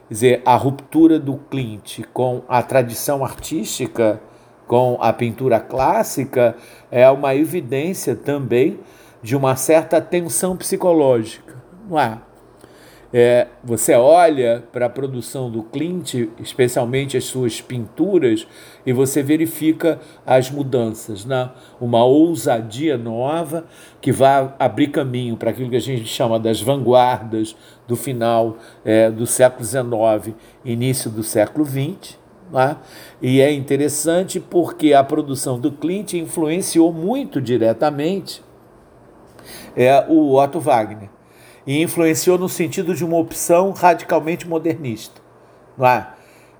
Quer 0.09 0.13
dizer, 0.13 0.41
a 0.45 0.57
ruptura 0.57 1.17
do 1.17 1.37
Clint 1.49 2.01
com 2.11 2.41
a 2.49 2.61
tradição 2.61 3.23
artística, 3.23 4.19
com 4.73 4.97
a 4.99 5.13
pintura 5.13 5.59
clássica, 5.59 6.55
é 6.89 7.07
uma 7.07 7.35
evidência 7.35 8.15
também 8.15 8.79
de 9.21 9.35
uma 9.35 9.55
certa 9.55 10.01
tensão 10.01 10.57
psicológica, 10.57 11.53
não 11.87 11.99
é? 11.99 12.17
É, 13.13 13.49
você 13.63 13.93
olha 13.93 14.63
para 14.71 14.87
a 14.87 14.89
produção 14.89 15.51
do 15.51 15.61
Clint, 15.61 16.15
especialmente 16.39 17.15
as 17.15 17.25
suas 17.25 17.61
pinturas, 17.61 18.47
e 18.83 18.91
você 18.91 19.21
verifica 19.21 19.99
as 20.25 20.49
mudanças, 20.49 21.23
né? 21.23 21.51
uma 21.79 22.03
ousadia 22.03 22.97
nova 22.97 23.65
que 24.01 24.11
vai 24.11 24.51
abrir 24.57 24.87
caminho 24.87 25.37
para 25.37 25.51
aquilo 25.51 25.69
que 25.69 25.75
a 25.75 25.79
gente 25.79 26.05
chama 26.05 26.39
das 26.39 26.59
vanguardas 26.59 27.55
do 27.87 27.95
final 27.95 28.57
é, 28.83 29.11
do 29.11 29.27
século 29.27 29.63
XIX, 29.63 30.35
início 30.65 31.11
do 31.11 31.21
século 31.21 31.63
XX. 31.63 32.22
Né? 32.53 32.77
E 33.19 33.41
é 33.41 33.51
interessante 33.51 34.39
porque 34.39 34.93
a 34.93 35.03
produção 35.03 35.59
do 35.59 35.71
Clint 35.71 36.13
influenciou 36.13 36.93
muito 36.93 37.41
diretamente 37.41 38.43
é, 39.75 40.05
o 40.07 40.35
Otto 40.35 40.59
Wagner 40.59 41.09
e 41.65 41.81
influenciou 41.81 42.37
no 42.37 42.47
sentido 42.47 42.93
de 42.93 43.03
uma 43.03 43.17
opção 43.17 43.71
radicalmente 43.71 44.47
modernista. 44.47 45.19
Não 45.75 45.87
é? 45.87 46.07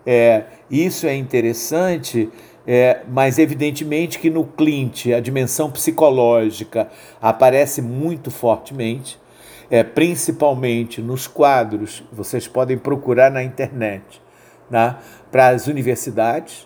É, 0.04 0.46
isso 0.70 1.06
é 1.06 1.16
interessante, 1.16 2.28
é, 2.66 3.02
mas 3.08 3.38
evidentemente 3.38 4.18
que 4.18 4.32
no 4.32 4.46
Clint 4.46 5.06
a 5.08 5.20
dimensão 5.20 5.70
psicológica 5.70 6.90
aparece 7.22 7.84
muito 7.84 8.32
fortemente, 8.32 9.20
é, 9.70 9.84
principalmente 9.84 11.02
nos 11.02 11.28
quadros, 11.28 12.04
vocês 12.12 12.48
podem 12.48 12.78
procurar 12.78 13.32
na 13.32 13.44
internet, 13.44 14.22
né, 14.70 14.98
para 15.34 15.50
as 15.50 15.66
universidades, 15.66 16.66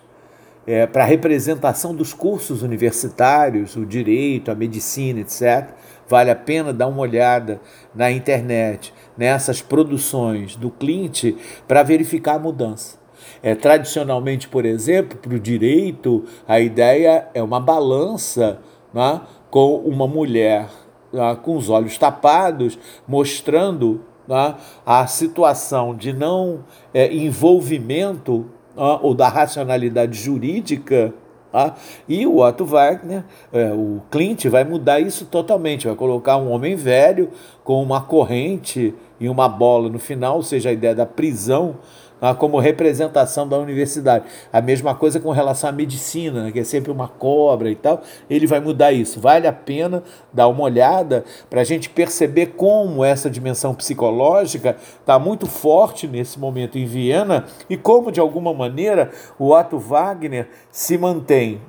é, 0.67 0.85
para 0.85 1.03
a 1.03 1.07
representação 1.07 1.95
dos 1.95 2.13
cursos 2.13 2.61
universitários, 2.61 3.75
o 3.75 3.85
direito, 3.85 4.51
a 4.51 4.55
medicina, 4.55 5.21
etc 5.21 5.73
vale 6.07 6.31
a 6.31 6.35
pena 6.35 6.71
dar 6.71 6.87
uma 6.87 7.01
olhada 7.01 7.59
na 7.93 8.09
internet, 8.09 8.93
nessas 9.17 9.61
produções 9.61 10.55
do 10.55 10.71
Clint, 10.71 11.35
para 11.67 11.83
verificar 11.83 12.35
a 12.35 12.39
mudança. 12.39 12.97
É, 13.43 13.53
tradicionalmente, 13.53 14.47
por 14.47 14.65
exemplo, 14.65 15.17
para 15.17 15.35
o 15.35 15.39
direito, 15.39 16.23
a 16.47 16.59
ideia 16.59 17.27
é 17.33 17.43
uma 17.43 17.59
balança 17.59 18.61
né, 18.93 19.21
com 19.51 19.75
uma 19.79 20.07
mulher 20.07 20.69
né, 21.11 21.37
com 21.41 21.55
os 21.57 21.69
olhos 21.69 21.97
tapados, 21.97 22.79
mostrando 23.07 24.01
né, 24.27 24.55
a 24.85 25.05
situação 25.07 25.95
de 25.95 26.13
não 26.13 26.63
é, 26.93 27.13
envolvimento 27.13 28.45
ou 28.77 29.13
da 29.13 29.27
racionalidade 29.27 30.17
jurídica 30.17 31.13
Tá? 31.51 31.75
E 32.07 32.27
o 32.27 32.39
Otto 32.39 32.65
Wagner, 32.65 33.23
é, 33.53 33.71
o 33.71 34.01
Clint, 34.11 34.45
vai 34.45 34.63
mudar 34.63 34.99
isso 34.99 35.25
totalmente, 35.25 35.87
vai 35.87 35.95
colocar 35.95 36.37
um 36.37 36.51
homem 36.51 36.75
velho 36.75 37.29
com 37.63 37.81
uma 37.81 38.01
corrente 38.01 38.93
e 39.19 39.29
uma 39.29 39.47
bola 39.47 39.89
no 39.89 39.97
final, 39.97 40.35
ou 40.35 40.43
seja, 40.43 40.69
a 40.69 40.73
ideia 40.73 40.93
da 40.93 41.05
prisão 41.05 41.77
ah, 41.77 42.06
como 42.37 42.59
representação 42.59 43.47
da 43.47 43.57
universidade. 43.57 44.25
A 44.51 44.61
mesma 44.61 44.95
coisa 44.95 45.19
com 45.19 45.31
relação 45.31 45.69
à 45.69 45.73
medicina, 45.73 46.45
né, 46.45 46.51
que 46.51 46.59
é 46.59 46.63
sempre 46.63 46.91
uma 46.91 47.07
cobra 47.07 47.69
e 47.69 47.75
tal. 47.75 48.01
Ele 48.29 48.47
vai 48.47 48.59
mudar 48.59 48.91
isso. 48.91 49.19
Vale 49.19 49.47
a 49.47 49.53
pena 49.53 50.03
dar 50.33 50.47
uma 50.47 50.63
olhada 50.63 51.23
para 51.49 51.61
a 51.61 51.63
gente 51.63 51.89
perceber 51.89 52.47
como 52.57 53.03
essa 53.03 53.29
dimensão 53.29 53.73
psicológica 53.73 54.75
está 54.99 55.19
muito 55.19 55.45
forte 55.45 56.07
nesse 56.07 56.39
momento 56.39 56.77
em 56.77 56.85
Viena 56.85 57.45
e 57.69 57.77
como, 57.77 58.11
de 58.11 58.19
alguma 58.19 58.53
maneira, 58.53 59.11
o 59.37 59.51
Otto 59.51 59.77
Wagner 59.77 60.49
se 60.71 60.97
mantém 60.97 61.61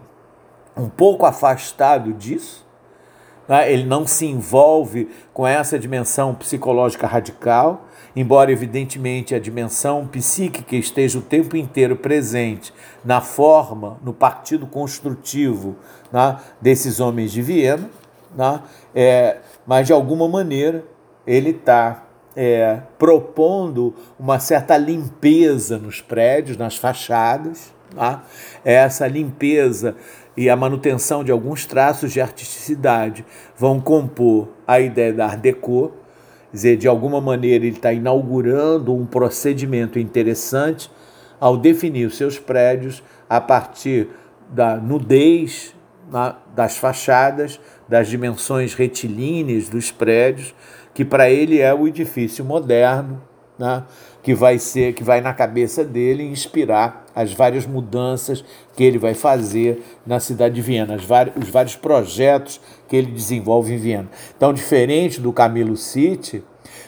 um 0.77 0.89
pouco 0.89 1.27
afastado 1.27 2.13
disso. 2.13 2.67
Né? 3.47 3.73
Ele 3.73 3.85
não 3.85 4.07
se 4.07 4.27
envolve 4.27 5.09
com 5.33 5.47
essa 5.47 5.79
dimensão 5.79 6.35
psicológica 6.35 7.07
radical 7.07 7.88
embora 8.15 8.51
evidentemente 8.51 9.35
a 9.35 9.39
dimensão 9.39 10.07
psíquica 10.07 10.77
esteja 10.77 11.19
o 11.19 11.23
tempo 11.23 11.57
inteiro 11.57 11.97
presente 11.97 12.73
na 13.05 13.21
forma, 13.21 13.99
no 14.03 14.13
partido 14.13 14.67
construtivo 14.67 15.77
né, 16.13 16.37
desses 16.61 17.01
homens 17.01 17.33
de 17.33 17.43
Viena, 17.43 17.91
né, 18.37 18.61
é, 18.95 19.39
mas 19.67 19.87
de 19.87 19.93
alguma 19.93 20.29
maneira 20.29 20.85
ele 21.27 21.51
está 21.51 22.05
é, 22.37 22.81
propondo 22.99 23.95
uma 24.19 24.39
certa 24.39 24.77
limpeza 24.77 25.79
nos 25.79 26.01
prédios, 26.01 26.57
nas 26.57 26.77
fachadas. 26.77 27.73
Né, 27.95 28.21
essa 28.65 29.07
limpeza 29.07 29.97
e 30.39 30.49
a 30.49 30.55
manutenção 30.55 31.25
de 31.25 31.33
alguns 31.33 31.67
traços 31.67 32.13
de 32.13 32.21
artisticidade 32.21 33.27
vão 33.57 33.81
compor 33.81 34.49
a 34.69 34.79
ideia 34.79 35.13
da 35.13 35.27
Art 35.27 35.41
Deco, 35.41 35.93
dizer, 36.53 36.77
de 36.77 36.89
alguma 36.89 37.21
maneira 37.21 37.67
ele 37.67 37.77
está 37.77 37.93
inaugurando 37.93 38.95
um 38.95 39.05
procedimento 39.05 39.99
interessante 39.99 40.91
ao 41.41 41.57
definir 41.57 42.07
os 42.07 42.17
seus 42.17 42.39
prédios 42.39 43.03
a 43.29 43.41
partir 43.41 44.09
da 44.51 44.77
nudez 44.77 45.75
na, 46.11 46.37
das 46.55 46.77
fachadas, 46.77 47.61
das 47.89 48.09
dimensões 48.09 48.75
retilíneas 48.75 49.69
dos 49.69 49.91
prédios, 49.91 50.55
que 50.95 51.05
para 51.05 51.31
ele 51.31 51.61
é 51.61 51.73
o 51.73 51.87
edifício 51.87 52.45
moderno, 52.45 53.23
né, 53.59 53.85
que 54.23 54.35
vai 54.35 54.59
ser, 54.59 54.95
que 54.95 55.05
vai 55.05 55.21
na 55.21 55.35
cabeça 55.35 55.85
dele 55.85 56.23
inspirar 56.23 57.07
as 57.19 57.33
várias 57.33 57.67
mudanças 57.67 58.45
que 58.77 58.85
ele 58.85 58.97
vai 58.97 59.13
fazer 59.13 59.83
na 60.07 60.21
cidade 60.21 60.55
de 60.55 60.63
Viena, 60.63 60.95
os 60.95 61.05
vários, 61.05 61.35
os 61.37 61.51
vários 61.51 61.75
projetos 61.75 62.61
que 62.87 62.95
ele 62.95 63.11
desenvolve 63.11 63.75
em 63.75 63.77
Viena. 63.77 64.09
Então, 64.37 64.53
diferente 64.53 65.21
do 65.21 65.33
Camilo 65.33 65.77
City, 65.77 66.45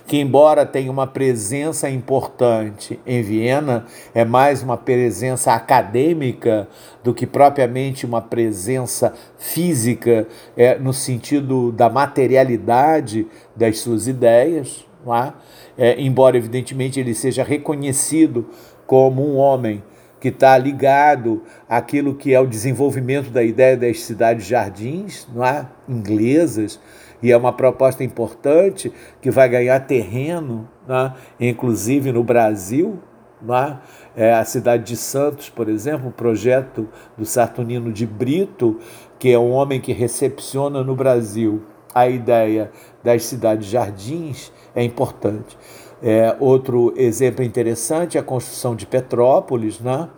que 0.07 0.21
embora 0.21 0.65
tenha 0.65 0.89
uma 0.89 1.05
presença 1.05 1.91
importante 1.91 3.01
em 3.05 3.23
Viena, 3.23 3.87
é 4.15 4.25
mais 4.25 4.63
uma 4.63 4.77
presença 4.77 5.53
acadêmica 5.53 6.69
do 7.03 7.13
que 7.13 7.27
propriamente 7.27 8.07
uma 8.07 8.23
presença 8.23 9.13
física, 9.37 10.29
é, 10.57 10.79
no 10.79 10.93
sentido 10.93 11.73
da 11.73 11.91
materialidade 11.91 13.27
das 13.57 13.81
suas 13.81 14.07
ideias. 14.07 14.87
É? 15.77 15.91
É, 15.91 16.01
embora, 16.01 16.37
evidentemente, 16.37 17.01
ele 17.01 17.15
seja 17.15 17.43
reconhecido 17.43 18.47
como 18.87 19.27
um 19.27 19.37
homem 19.37 19.83
que 20.21 20.29
está 20.29 20.57
ligado 20.59 21.43
àquilo 21.69 22.15
que 22.15 22.35
é 22.35 22.39
o 22.39 22.47
desenvolvimento 22.47 23.31
da 23.31 23.43
ideia 23.43 23.77
das 23.77 24.03
cidades-jardins, 24.03 25.27
é? 25.43 25.65
inglesas, 25.89 26.79
e 27.23 27.33
é 27.33 27.37
uma 27.37 27.53
proposta 27.53 28.05
importante 28.05 28.93
que 29.21 29.31
vai 29.31 29.49
ganhar 29.49 29.81
terreno, 29.81 30.69
né? 30.87 31.15
inclusive 31.39 32.13
no 32.13 32.23
Brasil. 32.23 32.99
Né? 33.43 33.79
É 34.15 34.35
a 34.35 34.45
cidade 34.45 34.85
de 34.85 34.97
Santos, 34.97 35.49
por 35.49 35.69
exemplo, 35.69 36.09
o 36.09 36.13
projeto 36.13 36.89
do 37.17 37.25
Saturnino 37.25 37.93
de 37.93 38.07
Brito, 38.07 38.79
que 39.19 39.31
é 39.31 39.39
um 39.39 39.51
homem 39.51 39.81
que 39.81 39.93
recepciona 39.93 40.85
no 40.85 40.95
Brasil 40.95 41.63
a 41.95 42.09
ideia 42.09 42.71
das 43.03 43.25
cidades-jardins, 43.25 44.53
é 44.75 44.83
importante. 44.83 45.59
É, 46.03 46.35
outro 46.41 46.95
exemplo 46.97 47.45
interessante 47.45 48.17
é 48.17 48.21
a 48.21 48.25
construção 48.25 48.75
de 48.75 48.87
Petrópolis, 48.87 49.81
né? 49.81 50.09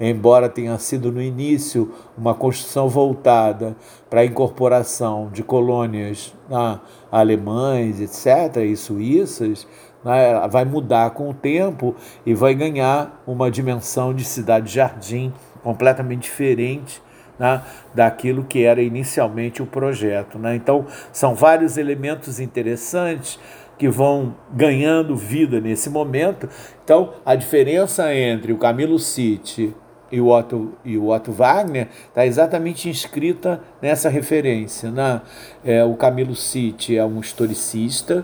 embora 0.00 0.48
tenha 0.48 0.76
sido 0.78 1.12
no 1.12 1.20
início 1.20 1.92
uma 2.16 2.34
construção 2.34 2.88
voltada 2.88 3.76
para 4.08 4.20
a 4.20 4.24
incorporação 4.24 5.28
de 5.30 5.42
colônias 5.42 6.34
né, 6.48 6.80
alemães, 7.12 8.00
etc., 8.00 8.62
e 8.64 8.76
suíças, 8.76 9.68
né, 10.02 10.48
vai 10.48 10.64
mudar 10.64 11.10
com 11.10 11.28
o 11.28 11.34
tempo 11.34 11.94
e 12.24 12.32
vai 12.32 12.54
ganhar 12.54 13.22
uma 13.26 13.50
dimensão 13.50 14.14
de 14.14 14.24
cidade-jardim 14.24 15.32
completamente 15.62 16.22
diferente 16.22 17.02
né, 17.38 17.62
daquilo 17.94 18.44
que 18.44 18.64
era 18.64 18.82
inicialmente 18.82 19.62
o 19.62 19.66
projeto. 19.66 20.38
Né? 20.38 20.56
Então, 20.56 20.86
são 21.12 21.34
vários 21.34 21.76
elementos 21.76 22.40
interessantes 22.40 23.38
que 23.80 23.88
vão 23.88 24.34
ganhando 24.52 25.16
vida 25.16 25.58
nesse 25.58 25.88
momento. 25.88 26.46
Então, 26.84 27.14
a 27.24 27.34
diferença 27.34 28.14
entre 28.14 28.52
o 28.52 28.58
Camilo 28.58 28.98
City 28.98 29.74
e 30.12 30.20
o 30.20 30.28
Otto, 30.28 30.74
e 30.84 30.98
o 30.98 31.08
Otto 31.08 31.32
Wagner 31.32 31.88
está 32.08 32.26
exatamente 32.26 32.90
inscrita 32.90 33.58
nessa 33.80 34.10
referência. 34.10 34.90
Né? 34.90 35.22
É, 35.64 35.82
o 35.82 35.94
Camilo 35.94 36.36
City 36.36 36.98
é 36.98 37.04
um 37.06 37.20
historicista, 37.20 38.22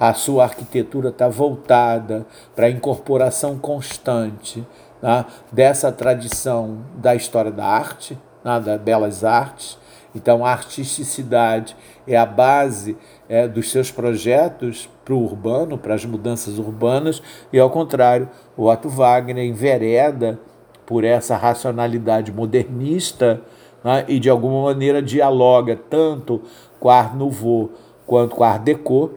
a 0.00 0.14
sua 0.14 0.44
arquitetura 0.44 1.10
está 1.10 1.28
voltada 1.28 2.26
para 2.56 2.64
a 2.64 2.70
incorporação 2.70 3.58
constante 3.58 4.66
né, 5.02 5.26
dessa 5.52 5.92
tradição 5.92 6.78
da 6.96 7.14
história 7.14 7.50
da 7.50 7.66
arte, 7.66 8.18
né, 8.42 8.58
das 8.58 8.80
belas 8.80 9.22
artes, 9.22 9.76
Então, 10.14 10.44
a 10.44 10.50
artisticidade 10.50 11.76
é 12.06 12.16
a 12.16 12.26
base 12.26 12.96
é, 13.28 13.46
dos 13.46 13.70
seus 13.70 13.90
projetos 13.90 14.88
para 15.04 15.14
o 15.14 15.22
urbano, 15.22 15.76
para 15.76 15.94
as 15.94 16.04
mudanças 16.04 16.58
urbanas, 16.58 17.22
e 17.52 17.58
ao 17.58 17.70
contrário, 17.70 18.28
o 18.56 18.68
Otto 18.68 18.88
Wagner 18.88 19.44
envereda 19.44 20.40
por 20.86 21.04
essa 21.04 21.36
racionalidade 21.36 22.32
modernista 22.32 23.42
né, 23.84 24.04
e 24.08 24.18
de 24.18 24.30
alguma 24.30 24.64
maneira 24.64 25.02
dialoga 25.02 25.78
tanto 25.88 26.42
com 26.80 26.88
a 26.88 26.98
Art 26.98 27.14
Nouveau 27.14 27.72
quanto 28.06 28.34
com 28.34 28.42
a 28.42 28.52
Art 28.52 28.62
Deco, 28.62 29.10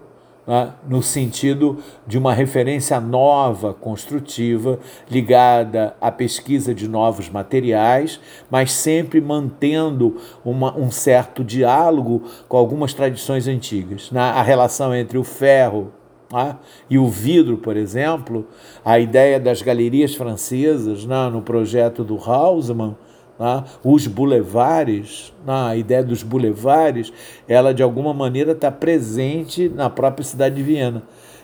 né, 0.46 0.74
no 0.88 1.02
sentido 1.02 1.78
de 2.06 2.18
uma 2.18 2.34
referência 2.34 3.00
nova, 3.00 3.74
construtiva, 3.74 4.80
ligada 5.10 5.96
à 6.02 6.12
pesquisa 6.12 6.74
de 6.74 6.88
novos 6.88 7.30
materiais, 7.30 8.20
mas 8.50 8.72
sempre 8.72 9.22
mantendo 9.22 10.18
uma, 10.44 10.78
um 10.78 10.90
certo 10.90 11.44
diálogo 11.44 12.24
com 12.48 12.58
algumas 12.58 12.94
tradições 12.94 13.48
antigas. 13.48 14.12
Né? 14.12 14.22
A 14.22 14.42
relação 14.42 14.94
entre 14.94 15.18
o 15.18 15.24
ferro 15.24 15.92
né, 16.32 16.56
e 16.90 16.98
o 16.98 17.08
vidro, 17.08 17.58
por 17.58 17.78
exemplo, 17.78 18.48
a 18.84 19.00
ideia 19.00 19.40
das 19.40 19.62
galerias 19.62 20.16
francesas 20.16 21.06
né, 21.06 21.30
no 21.30 21.42
projeto 21.42 22.04
do 22.04 22.18
Haussmann 22.18 22.96
né? 23.42 23.64
os 23.84 24.06
bulevares, 24.06 25.34
né? 25.44 25.54
a 25.70 25.76
ideia 25.76 26.04
dos 26.04 26.22
bulevares, 26.22 27.12
ela 27.48 27.74
de 27.74 27.82
alguma 27.82 28.14
maneira 28.14 28.52
está 28.52 28.72
presente 28.72 29.68
na 29.68 29.90
própria 29.90 30.24
cidade 30.24 30.54
de 30.54 30.62
Viena. 30.62 31.02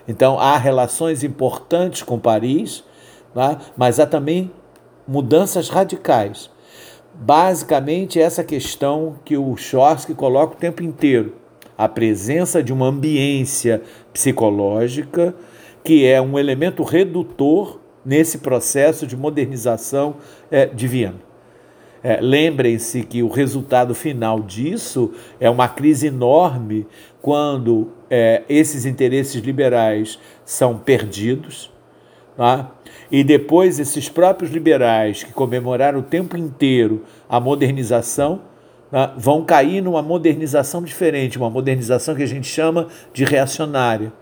Então 0.08 0.40
há 0.40 0.56
relações 0.58 1.24
importantes 1.24 2.04
com 2.04 2.20
Paris, 2.20 2.84
né? 3.34 3.58
mas 3.76 4.00
há 4.00 4.06
também 4.06 4.52
mudanças 5.08 5.70
radicais. 5.70 6.52
Basicamente, 7.16 8.22
essa 8.22 8.44
questão 8.44 9.16
que 9.26 9.36
o 9.36 9.58
Chomsky 9.58 10.14
coloca 10.14 10.54
o 10.54 10.60
tempo 10.60 10.84
inteiro: 10.84 11.34
a 11.76 11.90
presença 11.90 12.62
de 12.62 12.72
uma 12.72 12.86
ambiência 12.86 13.82
psicológica 14.14 15.34
que 15.84 16.06
é 16.06 16.22
um 16.22 16.38
elemento 16.38 16.84
redutor 16.84 17.80
nesse 18.06 18.38
processo 18.38 19.08
de 19.08 19.18
modernização 19.18 20.18
é, 20.52 20.68
de 20.68 20.88
Viena. 20.88 21.27
É, 22.08 22.22
Lembrem-se 22.22 23.04
que 23.04 23.22
o 23.22 23.28
resultado 23.28 23.94
final 23.94 24.40
disso 24.40 25.12
é 25.42 25.50
uma 25.50 25.68
crise 25.68 26.08
enorme 26.08 26.88
quando 27.22 27.92
é, 28.10 28.44
esses 28.48 28.86
interesses 28.86 29.44
liberais 29.44 30.18
são 30.46 30.78
perdidos. 30.78 31.70
Tá? 32.38 32.72
E 33.12 33.26
depois 33.26 33.78
esses 33.78 34.08
próprios 34.08 34.52
liberais 34.52 35.22
que 35.22 35.34
comemoraram 35.34 36.00
o 36.00 36.02
tempo 36.02 36.38
inteiro 36.38 37.04
a 37.28 37.42
modernização 37.42 38.40
tá? 38.90 39.14
vão 39.18 39.44
cair 39.44 39.82
numa 39.82 40.02
modernização 40.02 40.82
diferente, 40.82 41.38
uma 41.38 41.50
modernização 41.50 42.16
que 42.16 42.24
a 42.24 42.28
gente 42.28 42.48
chama 42.48 42.88
de 43.12 43.26
reacionária, 43.26 44.14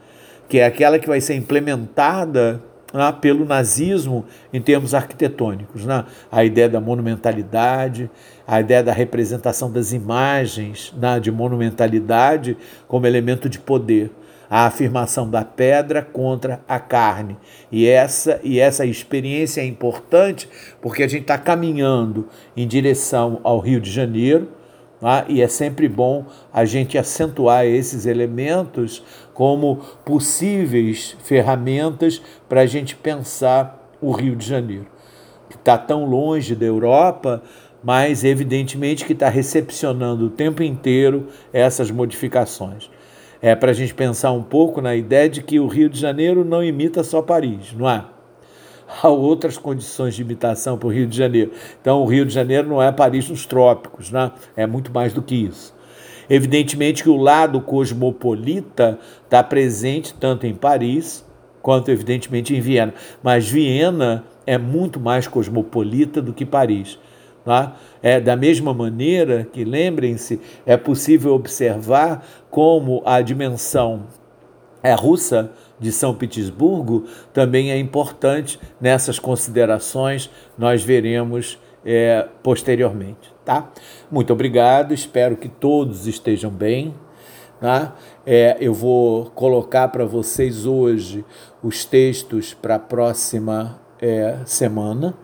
que 0.49 0.57
é 0.57 0.65
aquela 0.65 0.97
que 0.97 1.07
vai 1.07 1.21
ser 1.21 1.35
implementada 1.35 2.63
né, 2.93 3.15
pelo 3.19 3.45
nazismo 3.45 4.25
em 4.53 4.61
termos 4.61 4.93
arquitetônicos. 4.93 5.85
Né? 5.85 6.05
A 6.31 6.43
ideia 6.43 6.69
da 6.69 6.79
monumentalidade, 6.79 8.09
a 8.47 8.59
ideia 8.59 8.83
da 8.83 8.93
representação 8.93 9.71
das 9.71 9.91
imagens 9.93 10.93
né, 10.97 11.19
de 11.19 11.31
monumentalidade 11.31 12.57
como 12.87 13.07
elemento 13.07 13.49
de 13.49 13.59
poder 13.59 14.11
a 14.49 14.65
afirmação 14.65 15.29
da 15.29 15.43
pedra 15.43 16.01
contra 16.01 16.61
a 16.67 16.79
carne. 16.79 17.37
E 17.71 17.87
essa, 17.87 18.39
e 18.43 18.59
essa 18.59 18.85
experiência 18.85 19.61
é 19.61 19.65
importante 19.65 20.47
porque 20.81 21.03
a 21.03 21.07
gente 21.07 21.23
está 21.23 21.37
caminhando 21.37 22.27
em 22.55 22.67
direção 22.67 23.39
ao 23.43 23.59
Rio 23.59 23.81
de 23.81 23.91
Janeiro, 23.91 24.49
tá? 24.99 25.25
e 25.27 25.41
é 25.41 25.47
sempre 25.47 25.87
bom 25.87 26.25
a 26.53 26.65
gente 26.65 26.97
acentuar 26.97 27.65
esses 27.65 28.05
elementos 28.05 29.03
como 29.35 29.81
possíveis 30.05 31.15
ferramentas 31.19 32.21
para 32.47 32.61
a 32.61 32.65
gente 32.65 32.95
pensar 32.95 33.91
o 34.01 34.11
Rio 34.11 34.33
de 34.33 34.47
Janeiro, 34.47 34.87
que 35.49 35.57
está 35.57 35.77
tão 35.77 36.05
longe 36.05 36.55
da 36.55 36.65
Europa, 36.65 37.43
mas 37.83 38.23
evidentemente 38.23 39.05
que 39.05 39.11
está 39.11 39.27
recepcionando 39.27 40.25
o 40.25 40.29
tempo 40.29 40.63
inteiro 40.63 41.27
essas 41.51 41.91
modificações. 41.91 42.89
É 43.41 43.53
para 43.53 43.71
a 43.71 43.73
gente 43.73 43.93
pensar 43.93 44.31
um 44.31 44.41
pouco 44.41 44.81
na 44.81 44.95
ideia 44.95 45.29
de 45.29 45.43
que 45.43 45.59
o 45.59 45.67
Rio 45.67 45.89
de 45.89 45.99
Janeiro 45.99 46.45
não 46.45 46.63
imita 46.63 47.03
só 47.03 47.21
Paris, 47.21 47.73
não 47.73 47.89
é? 47.89 48.05
Há 49.03 49.09
outras 49.09 49.57
condições 49.57 50.15
de 50.15 50.21
imitação 50.21 50.77
para 50.77 50.87
o 50.87 50.91
Rio 50.91 51.07
de 51.07 51.17
Janeiro. 51.17 51.51
Então, 51.81 52.01
o 52.01 52.05
Rio 52.05 52.25
de 52.25 52.33
Janeiro 52.33 52.69
não 52.69 52.81
é 52.81 52.89
Paris 52.91 53.27
nos 53.29 53.45
trópicos, 53.45 54.11
né? 54.11 54.31
é 54.55 54.65
muito 54.65 54.93
mais 54.93 55.11
do 55.11 55.21
que 55.21 55.35
isso. 55.35 55.74
Evidentemente 56.29 57.03
que 57.03 57.09
o 57.09 57.17
lado 57.17 57.61
cosmopolita 57.61 58.99
está 59.23 59.43
presente 59.43 60.13
tanto 60.13 60.45
em 60.45 60.53
Paris 60.53 61.25
quanto, 61.61 61.89
evidentemente, 61.89 62.55
em 62.55 62.61
Viena. 62.61 62.93
Mas 63.23 63.49
Viena 63.49 64.23
é 64.45 64.57
muito 64.57 64.99
mais 64.99 65.27
cosmopolita 65.27 66.21
do 66.21 66.33
que 66.33 66.45
Paris. 66.45 66.99
Tá? 67.43 67.75
É, 68.01 68.19
da 68.19 68.35
mesma 68.35 68.73
maneira 68.73 69.47
que, 69.51 69.63
lembrem-se, 69.63 70.39
é 70.65 70.75
possível 70.77 71.33
observar 71.33 72.25
como 72.49 73.03
a 73.05 73.21
dimensão 73.21 74.07
é, 74.81 74.93
russa 74.93 75.51
de 75.79 75.91
São 75.91 76.13
Petersburgo 76.13 77.05
também 77.33 77.71
é 77.71 77.77
importante 77.77 78.59
nessas 78.79 79.19
considerações, 79.19 80.29
nós 80.57 80.83
veremos 80.83 81.59
é, 81.85 82.27
posteriormente. 82.41 83.34
Tá? 83.45 83.69
Muito 84.09 84.33
obrigado, 84.33 84.91
espero 84.91 85.37
que 85.37 85.47
todos 85.47 86.07
estejam 86.07 86.49
bem. 86.49 86.95
Tá? 87.61 87.95
É, 88.25 88.57
eu 88.59 88.73
vou 88.73 89.27
colocar 89.35 89.87
para 89.89 90.03
vocês 90.03 90.65
hoje 90.65 91.23
os 91.63 91.85
textos 91.85 92.55
para 92.55 92.75
a 92.75 92.79
próxima 92.79 93.79
é, 94.01 94.37
semana, 94.45 95.15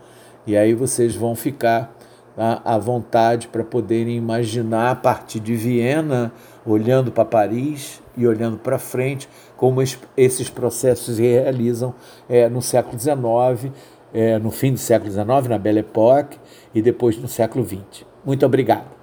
e 0.46 0.56
aí 0.56 0.74
vocês 0.74 1.16
vão 1.16 1.36
ficar 1.36 1.94
tá, 2.36 2.62
à 2.64 2.78
vontade 2.78 3.48
para 3.48 3.64
poderem 3.64 4.16
imaginar 4.16 4.92
a 4.92 4.96
partir 4.96 5.40
de 5.40 5.56
Viena, 5.56 6.32
olhando 6.66 7.12
para 7.12 7.26
Paris 7.26 8.02
e 8.16 8.28
olhando 8.28 8.58
para 8.58 8.78
frente, 8.78 9.28
como 9.58 9.82
esses 10.16 10.50
processos 10.50 11.16
se 11.16 11.22
realizam 11.22 11.94
é, 12.30 12.48
no 12.48 12.62
século 12.62 13.00
XIX, 13.00 13.74
é, 14.14 14.38
no 14.38 14.52
fim 14.52 14.74
do 14.74 14.80
século 14.80 15.12
XIX, 15.12 15.48
na 15.50 15.58
Belle 15.58 15.80
Époque, 15.80 16.38
e 16.74 16.82
depois 16.82 17.18
no 17.18 17.28
século 17.28 17.66
XX. 17.66 18.11
Muito 18.24 18.46
obrigado. 18.46 19.01